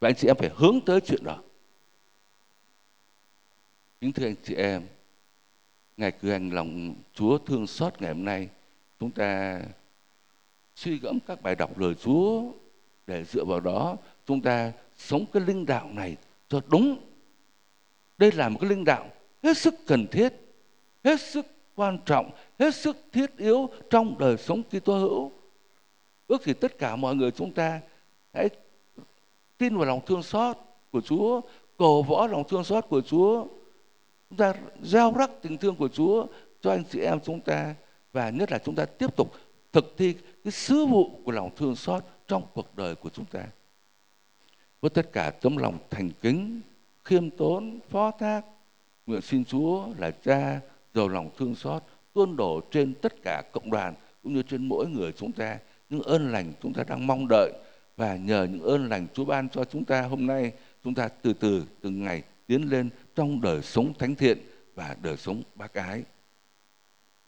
Và 0.00 0.08
anh 0.08 0.14
chị 0.14 0.28
em 0.28 0.36
phải 0.36 0.50
hướng 0.56 0.80
tới 0.86 1.00
chuyện 1.00 1.24
đó. 1.24 1.38
Kính 4.00 4.12
thưa 4.12 4.26
anh 4.26 4.34
chị 4.44 4.54
em, 4.54 4.82
Ngày 5.96 6.12
cử 6.12 6.30
hành 6.30 6.50
lòng 6.50 6.94
Chúa 7.14 7.38
thương 7.38 7.66
xót 7.66 8.02
ngày 8.02 8.12
hôm 8.12 8.24
nay, 8.24 8.48
chúng 9.00 9.10
ta 9.10 9.60
suy 10.76 10.98
gẫm 10.98 11.18
các 11.26 11.42
bài 11.42 11.54
đọc 11.54 11.78
lời 11.78 11.94
Chúa 11.94 12.42
để 13.06 13.24
dựa 13.24 13.44
vào 13.44 13.60
đó 13.60 13.96
chúng 14.26 14.40
ta 14.40 14.72
sống 14.96 15.24
cái 15.32 15.42
linh 15.46 15.66
đạo 15.66 15.88
này 15.92 16.16
cho 16.48 16.60
đúng. 16.68 16.96
Đây 18.18 18.32
là 18.32 18.48
một 18.48 18.58
cái 18.60 18.70
linh 18.70 18.84
đạo 18.84 19.10
hết 19.42 19.58
sức 19.58 19.74
cần 19.86 20.06
thiết, 20.06 20.32
hết 21.04 21.20
sức 21.20 21.46
quan 21.74 21.98
trọng, 22.06 22.30
hết 22.58 22.74
sức 22.74 22.96
thiết 23.12 23.36
yếu 23.36 23.70
trong 23.90 24.18
đời 24.18 24.36
sống 24.36 24.62
Kitô 24.62 24.98
hữu. 24.98 25.32
Ước 26.32 26.42
thì 26.44 26.52
tất 26.52 26.78
cả 26.78 26.96
mọi 26.96 27.16
người 27.16 27.30
chúng 27.30 27.52
ta 27.52 27.80
hãy 28.34 28.48
tin 29.58 29.76
vào 29.76 29.86
lòng 29.86 30.00
thương 30.06 30.22
xót 30.22 30.56
của 30.92 31.00
Chúa, 31.00 31.40
cầu 31.78 32.02
võ 32.02 32.26
lòng 32.26 32.44
thương 32.48 32.64
xót 32.64 32.84
của 32.88 33.00
Chúa. 33.00 33.46
Chúng 34.30 34.38
ta 34.38 34.54
gieo 34.82 35.12
rắc 35.18 35.30
tình 35.42 35.58
thương 35.58 35.76
của 35.76 35.88
Chúa 35.88 36.26
cho 36.60 36.70
anh 36.70 36.84
chị 36.90 37.00
em 37.00 37.20
chúng 37.24 37.40
ta 37.40 37.74
và 38.12 38.30
nhất 38.30 38.52
là 38.52 38.58
chúng 38.58 38.74
ta 38.74 38.84
tiếp 38.84 39.16
tục 39.16 39.32
thực 39.72 39.94
thi 39.98 40.14
cái 40.44 40.52
sứ 40.52 40.86
vụ 40.86 41.20
của 41.24 41.32
lòng 41.32 41.50
thương 41.56 41.76
xót 41.76 42.04
trong 42.28 42.42
cuộc 42.54 42.76
đời 42.76 42.94
của 42.94 43.08
chúng 43.08 43.24
ta 43.24 43.46
với 44.80 44.90
tất 44.90 45.12
cả 45.12 45.30
tấm 45.30 45.56
lòng 45.56 45.78
thành 45.90 46.10
kính 46.20 46.60
khiêm 47.04 47.30
tốn 47.30 47.78
phó 47.90 48.10
thác 48.10 48.42
nguyện 49.06 49.20
xin 49.20 49.44
chúa 49.44 49.86
là 49.98 50.10
cha 50.10 50.60
giàu 50.94 51.08
lòng 51.08 51.30
thương 51.38 51.54
xót 51.54 51.82
tuôn 52.12 52.36
đổ 52.36 52.60
trên 52.70 52.94
tất 52.94 53.12
cả 53.22 53.42
cộng 53.52 53.70
đoàn 53.70 53.94
cũng 54.22 54.34
như 54.34 54.42
trên 54.42 54.68
mỗi 54.68 54.86
người 54.86 55.12
chúng 55.12 55.32
ta 55.32 55.58
những 55.92 56.02
ơn 56.02 56.32
lành 56.32 56.52
chúng 56.62 56.72
ta 56.72 56.84
đang 56.88 57.06
mong 57.06 57.26
đợi 57.28 57.52
và 57.96 58.16
nhờ 58.16 58.46
những 58.50 58.62
ơn 58.62 58.88
lành 58.88 59.06
Chúa 59.14 59.24
ban 59.24 59.48
cho 59.48 59.64
chúng 59.64 59.84
ta 59.84 60.02
hôm 60.02 60.26
nay, 60.26 60.52
chúng 60.84 60.94
ta 60.94 61.08
từ 61.08 61.32
từ, 61.32 61.64
từng 61.80 62.04
ngày 62.04 62.22
tiến 62.46 62.70
lên 62.70 62.90
trong 63.14 63.40
đời 63.40 63.62
sống 63.62 63.92
thánh 63.98 64.14
thiện 64.14 64.38
và 64.74 64.96
đời 65.02 65.16
sống 65.16 65.42
bác 65.54 65.74
ái 65.74 66.02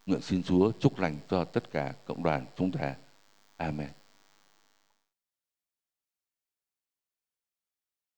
Nguyện 0.06 0.20
xin 0.20 0.42
Chúa 0.42 0.72
chúc 0.80 0.98
lành 0.98 1.16
cho 1.28 1.44
tất 1.44 1.70
cả 1.70 1.94
cộng 2.04 2.22
đoàn 2.22 2.46
chúng 2.56 2.72
ta. 2.72 2.94
Amen. 3.56 3.88